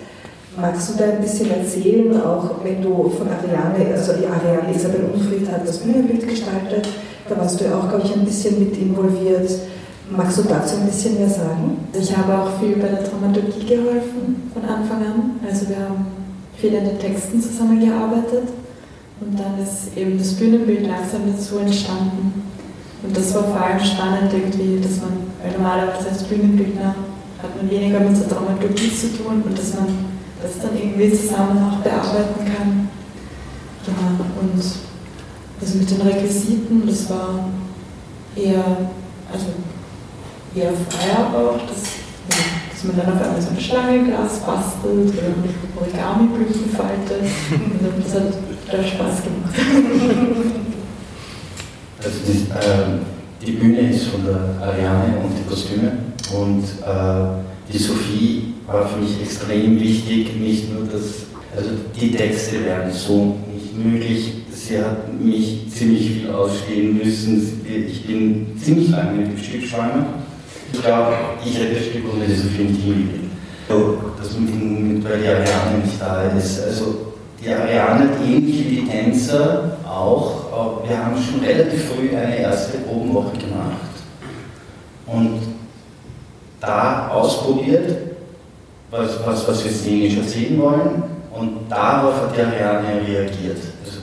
Magst 0.57 0.89
du 0.89 0.97
da 0.97 1.05
ein 1.05 1.21
bisschen 1.21 1.51
erzählen, 1.51 2.21
auch 2.21 2.49
wenn 2.63 2.81
du 2.81 3.09
von 3.09 3.27
Ariane, 3.27 3.93
also 3.93 4.13
die 4.13 4.25
Ariane 4.25 4.75
Isabel 4.75 5.09
Unfried 5.13 5.49
hat 5.51 5.67
das 5.67 5.77
Bühnenbild 5.77 6.27
gestaltet, 6.27 6.87
da 7.29 7.37
warst 7.37 7.59
du 7.59 7.65
ja 7.65 7.77
auch, 7.77 7.87
glaube 7.87 8.03
ich, 8.05 8.13
ein 8.13 8.25
bisschen 8.25 8.59
mit 8.59 8.75
involviert. 8.77 9.49
Magst 10.09 10.39
du 10.39 10.43
dazu 10.43 10.77
ein 10.77 10.87
bisschen 10.87 11.19
mehr 11.19 11.29
sagen? 11.29 11.77
Ich 11.93 12.15
habe 12.17 12.33
auch 12.33 12.59
viel 12.59 12.75
bei 12.77 12.87
der 12.87 13.03
Dramaturgie 13.03 13.65
geholfen 13.67 14.49
von 14.51 14.63
Anfang 14.63 14.97
an. 15.05 15.39
Also 15.47 15.69
wir 15.69 15.77
haben 15.77 16.07
viel 16.57 16.75
an 16.75 16.85
den 16.85 16.99
Texten 16.99 17.39
zusammengearbeitet 17.39 18.49
und 19.21 19.39
dann 19.39 19.61
ist 19.61 19.95
eben 19.95 20.17
das 20.17 20.33
Bühnenbild 20.33 20.87
langsam 20.87 21.21
dazu 21.31 21.59
entstanden. 21.59 22.43
Und 23.03 23.15
das 23.15 23.33
war 23.35 23.43
vor 23.43 23.61
allem 23.61 23.79
spannend 23.79 24.33
irgendwie, 24.33 24.81
dass 24.81 24.97
man, 24.97 25.29
weil 25.41 25.53
normalerweise 25.53 26.09
als 26.09 26.23
Bühnenbildner 26.23 26.95
hat 27.41 27.55
man 27.55 27.69
weniger 27.69 27.99
mit 27.99 28.19
der 28.19 28.27
Dramaturgie 28.27 28.91
zu 28.93 29.15
tun 29.15 29.43
und 29.45 29.57
dass 29.57 29.75
man 29.75 29.87
das 30.41 30.59
dann 30.61 30.77
irgendwie 30.77 31.11
zusammen 31.11 31.63
auch 31.63 31.79
bearbeiten 31.79 32.45
kann. 32.45 32.89
Ja, 33.85 33.93
und 34.41 34.61
also 35.61 35.77
mit 35.77 35.91
den 35.91 36.01
Requisiten, 36.01 36.83
das 36.87 37.09
war 37.09 37.49
eher, 38.35 38.63
also 39.31 39.45
eher 40.55 40.71
freier 40.89 41.33
auch, 41.35 41.59
dass, 41.67 41.83
dass 42.71 42.83
man 42.83 42.97
dann 42.97 43.13
auf 43.13 43.23
einmal 43.23 43.41
so 43.41 43.49
eine 43.49 43.61
Schlange 43.61 44.05
Glas 44.05 44.39
bastelt 44.39 45.13
oder 45.13 45.81
Origami-Blüten 45.81 46.69
faltet. 46.69 47.23
Und 47.51 48.05
das 48.05 48.13
hat 48.13 48.33
total 48.65 48.85
Spaß 48.85 49.23
gemacht. 49.23 50.55
Also 52.01 52.19
die, 52.25 52.49
äh, 52.49 53.45
die 53.45 53.51
Bühne 53.51 53.89
ist 53.89 54.07
von 54.07 54.23
der 54.23 54.65
Ariane 54.65 55.17
und 55.17 55.37
die 55.37 55.43
Kostüme 55.49 55.91
und 56.33 56.63
äh, 56.63 57.73
die 57.73 57.77
Sophie 57.77 58.48
war 58.71 58.87
für 58.87 58.99
mich 58.99 59.21
extrem 59.21 59.79
wichtig, 59.79 60.35
nicht 60.39 60.73
nur 60.73 60.85
das, 60.85 61.25
also 61.55 61.71
die 61.99 62.11
Texte 62.11 62.63
wären 62.63 62.91
so 62.91 63.35
nicht 63.53 63.75
möglich, 63.77 64.33
sie 64.51 64.77
hat 64.77 65.13
mich 65.19 65.65
ziemlich 65.73 66.11
viel 66.11 66.29
ausstehen 66.29 66.97
müssen, 66.97 67.61
ich 67.65 68.05
bin 68.05 68.57
ziemlich 68.61 68.89
lange 68.89 69.13
mit 69.13 69.27
dem 69.31 69.37
Stück 69.37 69.63
schwanger. 69.63 70.05
Ich 70.71 70.83
glaube, 70.83 71.13
ich 71.43 71.57
hätte 71.57 71.75
das 71.75 71.85
Stück 71.85 72.03
ohne 72.13 72.25
die 72.25 72.35
Sophie 72.35 72.63
nicht 72.63 72.83
hingekriegt. 72.83 73.29
Das 74.19 74.37
mit, 74.37 75.03
weil 75.03 75.19
die 75.19 75.27
Ariane 75.27 75.77
nicht 75.83 75.99
da 75.99 76.23
ist. 76.37 76.63
Also 76.63 77.13
die 77.41 77.49
Ariane 77.49 77.99
hat 78.01 78.09
ähnlich 78.23 78.59
wie 78.59 78.75
die 78.75 78.85
Tänzer 78.85 79.77
auch, 79.87 80.83
wir 80.87 80.97
haben 80.97 81.15
schon 81.21 81.39
relativ 81.43 81.85
früh 81.85 82.15
eine 82.15 82.39
erste 82.39 82.79
Probenwoche 82.79 83.37
gemacht 83.37 83.89
und 85.07 85.39
da 86.59 87.07
ausprobiert, 87.09 88.08
was, 88.91 89.25
was, 89.25 89.47
was 89.47 89.63
wir 89.63 89.71
szenisch 89.71 90.17
erzählen 90.17 90.59
wollen 90.59 91.03
und 91.31 91.69
darauf 91.69 92.21
hat 92.21 92.35
die 92.35 92.41
Ariane 92.41 93.01
reagiert. 93.07 93.57
Also, 93.85 93.99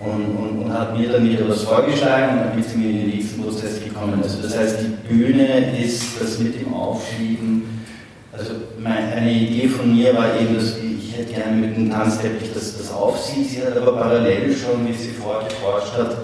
und, 0.00 0.36
und, 0.36 0.64
und, 0.64 0.72
hat 0.72 0.96
mir 0.96 1.10
dann 1.10 1.28
wieder 1.28 1.48
was 1.48 1.62
vorgeschlagen 1.62 2.38
und 2.38 2.44
dann 2.46 2.50
bin 2.52 2.64
ich 2.64 2.74
in 2.74 2.98
den 2.98 3.08
nächsten 3.10 3.42
Prozess 3.42 3.82
gekommen. 3.82 4.20
Also 4.22 4.40
das 4.42 4.56
heißt, 4.56 4.78
die 4.80 5.08
Bühne 5.08 5.76
ist 5.76 6.20
das 6.20 6.38
mit 6.38 6.58
dem 6.58 6.72
Aufschieben. 6.72 7.84
Also 8.32 8.52
meine, 8.78 9.12
eine 9.12 9.32
Idee 9.32 9.68
von 9.68 9.94
mir 9.94 10.16
war 10.16 10.40
eben, 10.40 10.54
dass 10.54 10.76
ich 10.78 11.18
hätte 11.18 11.34
gerne 11.34 11.56
mit 11.56 11.76
dem 11.76 11.90
Tanzteppich 11.90 12.50
das, 12.54 12.78
das 12.78 12.92
aufsieht. 12.92 13.50
Sie 13.50 13.62
hat 13.62 13.76
aber 13.76 13.92
parallel 13.92 14.56
schon, 14.56 14.88
wie 14.88 14.92
sie 14.92 15.10
vorgeforscht 15.10 15.98
hat, 15.98 16.16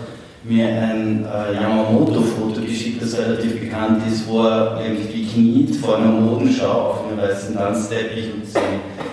mir 0.48 0.68
ein 0.68 1.24
äh, 1.24 1.54
Yamamoto-Foto 1.54 2.60
geschickt, 2.60 3.02
das 3.02 3.18
relativ 3.18 3.60
bekannt 3.60 4.02
ist, 4.08 4.28
wo 4.28 4.42
er 4.42 4.80
irgendwie 4.80 5.24
kniet 5.24 5.76
vor 5.76 5.98
einer 5.98 6.12
Modenschau 6.12 6.90
auf 6.90 7.06
einem 7.06 7.18
weißen 7.18 7.54
Tanzteppich 7.54 8.32
und 8.34 8.46
sich 8.46 8.62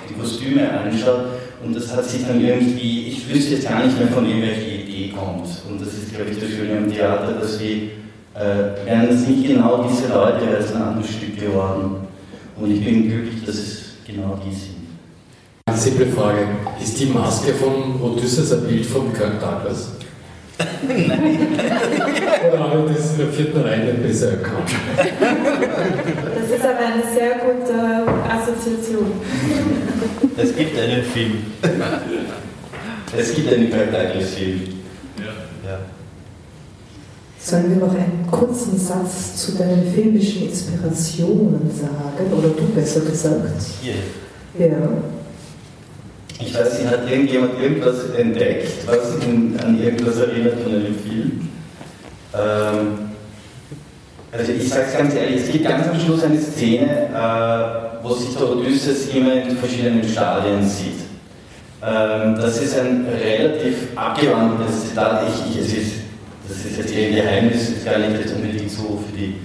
die 0.10 0.14
Kostüme 0.14 0.70
anschaut. 0.70 1.26
Und 1.64 1.76
das 1.76 1.96
hat 1.96 2.06
sich 2.06 2.26
dann 2.28 2.44
irgendwie, 2.44 3.08
ich 3.08 3.34
wüsste 3.34 3.56
jetzt 3.56 3.68
gar 3.68 3.84
nicht 3.84 3.98
mehr, 3.98 4.10
von 4.10 4.28
wem 4.28 4.42
welche 4.42 4.84
Idee 4.84 5.14
kommt. 5.16 5.48
Und 5.70 5.82
das 5.82 5.94
ist, 5.94 6.14
glaube 6.14 6.32
ich, 6.32 6.40
das 6.40 6.50
Schöne 6.50 6.78
am 6.78 6.92
Theater, 6.92 7.34
dass 7.40 7.60
wir, 7.60 7.76
äh, 8.36 8.86
wären 8.86 9.08
es 9.10 9.28
nicht 9.28 9.48
genau 9.48 9.88
diese 9.90 10.14
Leute, 10.14 10.46
es 10.60 10.76
ein 10.76 10.82
anderes 10.82 11.10
Stück 11.10 11.40
geworden. 11.40 12.08
Und 12.60 12.72
ich 12.72 12.84
bin 12.84 13.10
glücklich, 13.10 13.44
dass 13.46 13.56
es 13.56 13.82
genau 14.06 14.40
die 14.46 14.54
sind. 14.54 14.74
Eine 15.66 15.78
simple 15.78 16.08
Frage. 16.08 16.48
Ist 16.82 17.00
die 17.00 17.06
Maske 17.08 17.54
von 17.54 18.00
Odysseus 18.02 18.52
ein 18.52 18.68
Bild 18.68 18.86
von 18.86 19.12
Kirk 19.14 19.40
Douglas? 19.40 19.94
Oder 22.52 22.60
habe 22.60 22.90
ich 22.90 22.98
das 22.98 23.12
in 23.14 23.18
der 23.18 23.28
vierten 23.28 23.62
Reihe 23.62 23.94
besser 23.94 24.32
erkannt? 24.32 24.70
Das 24.96 26.50
ist 26.50 26.66
aber 26.66 26.80
eine 26.80 27.04
sehr 27.14 27.40
gute 27.40 27.74
Assoziation. 28.30 29.12
Es 30.38 30.56
gibt 30.56 30.78
einen 30.78 31.04
Film. 31.04 31.46
Es 33.18 33.34
gibt 33.36 33.54
einen 33.54 33.70
Douglas-Film. 33.70 34.62
Ja. 35.18 35.70
ja. 35.70 35.80
Sollen 37.40 37.70
wir 37.70 37.86
noch 37.86 37.94
einen 37.94 38.28
kurzen 38.30 38.78
Satz 38.78 39.36
zu 39.36 39.58
deinen 39.58 39.92
filmischen 39.94 40.50
Inspirationen 40.50 41.70
sagen? 41.72 42.32
Oder 42.32 42.50
du 42.50 42.66
besser 42.74 43.02
gesagt? 43.02 43.62
Hier. 43.82 43.96
Ja. 44.58 44.78
Ich 46.46 46.54
weiß 46.54 46.80
nicht, 46.80 46.92
hat 46.92 47.10
irgendjemand 47.10 47.60
irgendwas 47.62 48.10
entdeckt, 48.18 48.68
was 48.86 49.26
ihn 49.26 49.58
an 49.64 49.82
irgendwas 49.82 50.18
erinnert 50.18 50.60
von 50.62 50.74
einem 50.74 50.96
Film? 50.96 51.50
Ähm, 52.34 53.12
also 54.32 54.52
ich 54.52 54.68
sage 54.68 54.86
es 54.88 54.98
ganz 54.98 55.16
ehrlich, 55.16 55.42
es 55.42 55.52
gibt 55.52 55.66
ganz 55.66 55.88
am 55.88 56.00
Schluss 56.00 56.24
eine 56.24 56.40
Szene, 56.40 57.10
äh, 57.14 58.04
wo 58.04 58.14
sich 58.14 58.36
der 58.36 58.50
Odysseus 58.50 59.08
immer 59.16 59.34
in 59.34 59.56
verschiedenen 59.58 60.04
Stadien 60.04 60.68
sieht. 60.68 61.00
Ähm, 61.82 62.36
das 62.36 62.62
ist 62.62 62.78
ein 62.78 63.06
relativ 63.06 63.90
abgewandeltes 63.96 64.90
Zitat. 64.90 65.24
Ich, 65.28 65.56
ich, 65.56 65.62
es 65.62 65.74
ist, 65.74 65.92
das 66.48 66.66
ist 66.66 66.78
jetzt 66.78 66.94
eher 66.94 67.10
ein 67.10 67.16
Geheimnis, 67.16 67.70
ist 67.70 67.86
gar 67.86 68.00
nicht 68.00 68.20
jetzt 68.20 68.36
unbedingt 68.36 68.70
so, 68.70 69.04
für 69.08 69.18
die, 69.18 69.36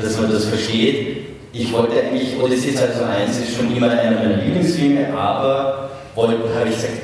dass 0.00 0.20
man 0.20 0.30
das 0.30 0.44
versteht. 0.44 1.16
Ich 1.52 1.72
wollte 1.72 2.00
eigentlich, 2.02 2.38
Odysseus 2.40 2.82
also 2.82 3.04
1 3.04 3.38
ist 3.38 3.56
schon 3.56 3.74
immer 3.74 3.90
einer 3.90 4.16
meiner 4.16 4.36
Lieblingsfilme, 4.36 5.16
aber 5.16 5.86
habe 6.16 6.68
ich 6.68 6.76
gesagt, 6.76 7.02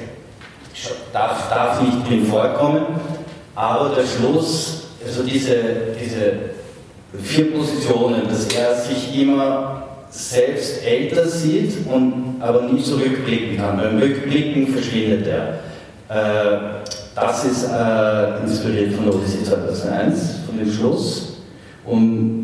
darf, 1.13 1.51
darf 1.51 1.83
nicht 1.83 2.09
drin 2.09 2.27
vorkommen, 2.27 2.87
aber 3.55 3.95
der 3.95 4.05
Schluss, 4.07 4.85
also 5.05 5.23
diese, 5.23 5.55
diese 6.01 6.33
vier 7.23 7.53
Positionen, 7.53 8.23
dass 8.29 8.47
er 8.55 8.75
sich 8.75 9.21
immer 9.21 9.83
selbst 10.09 10.85
älter 10.85 11.27
sieht 11.27 11.87
und 11.87 12.37
aber 12.41 12.63
nie 12.63 12.83
zurückblicken 12.83 13.57
kann. 13.57 13.79
Beim 13.79 13.99
Rückblicken 13.99 14.69
verschwindet 14.69 15.27
er. 15.27 15.59
Äh, 16.09 16.59
das 17.15 17.45
ist 17.45 17.65
äh, 17.65 18.43
inspiriert 18.43 18.95
von 18.95 19.09
Odyssey 19.09 19.45
2001, 19.45 20.41
von 20.47 20.59
dem 20.59 20.73
Schluss. 20.73 21.37
Und 21.85 22.42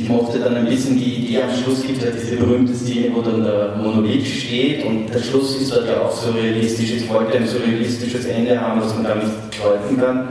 ich 0.00 0.08
mochte 0.08 0.38
dann 0.38 0.54
ein 0.54 0.66
bisschen 0.66 0.96
die 0.96 1.14
Idee, 1.14 1.42
am 1.42 1.50
Schluss 1.50 1.82
gibt 1.82 1.98
es 1.98 2.04
ja 2.04 2.10
diese 2.12 2.36
berühmte 2.36 2.72
Szene, 2.72 3.10
wo 3.12 3.20
dann 3.20 3.42
der 3.42 3.74
Monolith 3.76 4.26
steht 4.26 4.84
und 4.84 5.12
der 5.12 5.18
Schluss 5.18 5.60
ist 5.60 5.72
dort 5.72 5.88
ja 5.88 6.02
auch 6.02 6.12
surrealistisch. 6.12 6.92
Ich 6.92 7.08
wollte 7.08 7.36
ein 7.36 7.46
surrealistisches 7.46 8.26
Ende 8.26 8.60
haben, 8.60 8.80
was 8.80 8.94
man 8.94 9.02
gar 9.02 9.16
nicht 9.16 9.28
deuten 9.60 10.00
kann. 10.00 10.28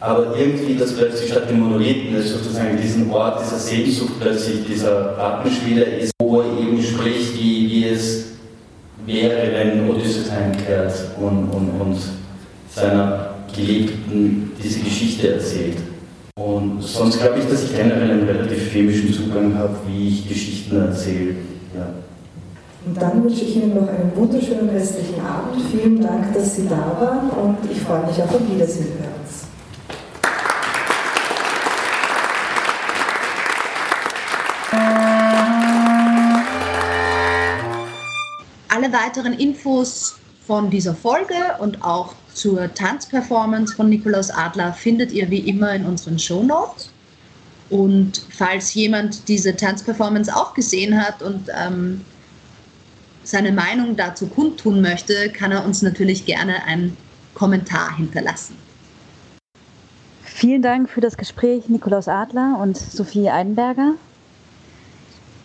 Aber 0.00 0.36
irgendwie, 0.36 0.74
dass 0.74 0.96
plötzlich 0.96 1.30
statt 1.30 1.48
dem 1.48 1.60
Monolithen, 1.60 2.16
das 2.16 2.30
sozusagen 2.30 2.76
diesen 2.82 3.10
Ort 3.12 3.44
dieser 3.44 3.58
Sehnsucht 3.58 4.14
plötzlich 4.18 4.66
dieser 4.66 5.16
Rattenspieler 5.16 5.86
ist, 5.86 6.10
wo 6.20 6.40
er 6.40 6.46
eben 6.58 6.82
spricht, 6.82 7.38
wie, 7.38 7.70
wie 7.70 7.84
es 7.86 8.32
wäre, 9.06 9.52
wenn 9.52 9.88
Odysseus 9.88 10.32
heimkehrt 10.32 10.92
und, 11.20 11.48
und, 11.50 11.80
und 11.80 11.98
seiner 12.74 13.34
Geliebten 13.54 14.50
diese 14.62 14.80
Geschichte 14.80 15.34
erzählt. 15.34 15.76
Und 16.40 16.82
sonst 16.82 17.20
glaube 17.20 17.38
ich, 17.38 17.46
dass 17.46 17.64
ich 17.64 17.76
generell 17.76 18.12
einen 18.12 18.26
relativ 18.26 18.70
filmischen 18.70 19.12
Zugang 19.12 19.54
habe, 19.58 19.76
wie 19.86 20.08
ich 20.08 20.26
Geschichten 20.26 20.74
erzähle. 20.74 21.34
Ja. 21.74 21.92
Und 22.86 22.96
dann 22.96 23.22
wünsche 23.22 23.44
ich 23.44 23.56
Ihnen 23.56 23.74
noch 23.74 23.86
einen 23.86 24.10
wunderschönen 24.16 24.70
restlichen 24.70 25.20
Abend. 25.20 25.62
Vielen 25.70 26.00
Dank, 26.00 26.32
dass 26.32 26.56
Sie 26.56 26.66
da 26.66 26.96
waren 26.98 27.28
und 27.28 27.58
ich 27.70 27.78
freue 27.82 28.06
mich 28.06 28.22
auf 28.22 28.34
ein 28.34 28.54
Wiedersehen 28.54 28.86
bei 28.98 29.04
uns. 29.20 29.44
Alle 38.68 38.90
weiteren 38.90 39.34
Infos 39.34 40.16
von 40.50 40.68
dieser 40.68 40.96
Folge 40.96 41.36
und 41.60 41.84
auch 41.84 42.12
zur 42.34 42.74
Tanzperformance 42.74 43.72
von 43.72 43.88
Nikolaus 43.88 44.32
Adler 44.32 44.72
findet 44.72 45.12
ihr 45.12 45.30
wie 45.30 45.38
immer 45.38 45.72
in 45.76 45.86
unseren 45.86 46.18
Shownotes. 46.18 46.90
Und 47.68 48.20
falls 48.30 48.74
jemand 48.74 49.28
diese 49.28 49.54
Tanzperformance 49.54 50.34
auch 50.34 50.52
gesehen 50.52 51.00
hat 51.00 51.22
und 51.22 51.48
ähm, 51.56 52.00
seine 53.22 53.52
Meinung 53.52 53.94
dazu 53.94 54.26
kundtun 54.26 54.80
möchte, 54.80 55.30
kann 55.30 55.52
er 55.52 55.64
uns 55.64 55.82
natürlich 55.82 56.26
gerne 56.26 56.64
einen 56.64 56.96
Kommentar 57.34 57.96
hinterlassen. 57.96 58.56
Vielen 60.24 60.62
Dank 60.62 60.90
für 60.90 61.00
das 61.00 61.16
Gespräch, 61.16 61.68
Nikolaus 61.68 62.08
Adler 62.08 62.58
und 62.60 62.76
Sophie 62.76 63.30
Eidenberger. 63.30 63.94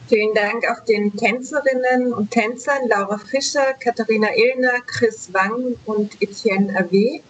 Vielen 0.07 0.35
Dank 0.35 0.69
auch 0.69 0.85
den 0.85 1.15
Tänzerinnen 1.15 2.13
und 2.13 2.29
Tänzern 2.29 2.87
Laura 2.87 3.17
Fischer, 3.17 3.73
Katharina 3.73 4.27
Illner, 4.35 4.81
Chris 4.85 5.33
Wang 5.33 5.75
und 5.85 6.21
Etienne 6.21 6.79
Avé. 6.79 7.21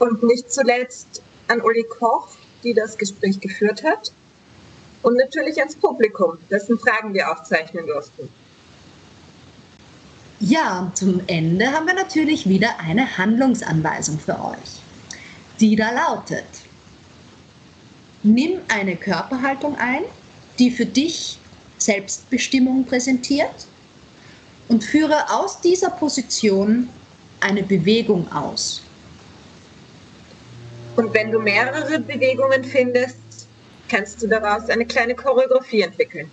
Und 0.00 0.24
nicht 0.24 0.52
zuletzt 0.52 1.22
an 1.46 1.60
Uli 1.60 1.84
Koch, 1.84 2.26
die 2.64 2.74
das 2.74 2.98
Gespräch 2.98 3.38
geführt 3.38 3.84
hat. 3.84 4.12
Und 5.02 5.16
natürlich 5.16 5.58
ans 5.58 5.76
Publikum, 5.76 6.38
dessen 6.50 6.78
Fragen 6.80 7.14
wir 7.14 7.30
aufzeichnen 7.30 7.86
durften. 7.86 8.28
Ja, 10.40 10.90
zum 10.94 11.20
Ende 11.28 11.70
haben 11.70 11.86
wir 11.86 11.94
natürlich 11.94 12.48
wieder 12.48 12.80
eine 12.80 13.18
Handlungsanweisung 13.18 14.18
für 14.18 14.34
euch, 14.40 14.82
die 15.60 15.76
da 15.76 15.92
lautet. 15.92 16.44
Nimm 18.24 18.60
eine 18.66 18.96
Körperhaltung 18.96 19.76
ein, 19.76 20.02
die 20.58 20.72
für 20.72 20.86
dich 20.86 21.38
Selbstbestimmung 21.84 22.84
präsentiert 22.84 23.66
und 24.68 24.82
führe 24.82 25.30
aus 25.30 25.60
dieser 25.60 25.90
Position 25.90 26.88
eine 27.40 27.62
Bewegung 27.62 28.30
aus. 28.32 28.82
Und 30.96 31.12
wenn 31.12 31.30
du 31.30 31.38
mehrere 31.40 31.98
Bewegungen 31.98 32.64
findest, 32.64 33.18
kannst 33.88 34.22
du 34.22 34.28
daraus 34.28 34.68
eine 34.70 34.86
kleine 34.86 35.14
Choreografie 35.14 35.82
entwickeln. 35.82 36.30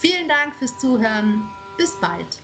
Vielen 0.00 0.28
Dank 0.28 0.54
fürs 0.56 0.76
Zuhören. 0.78 1.48
Bis 1.76 1.92
bald. 2.00 2.38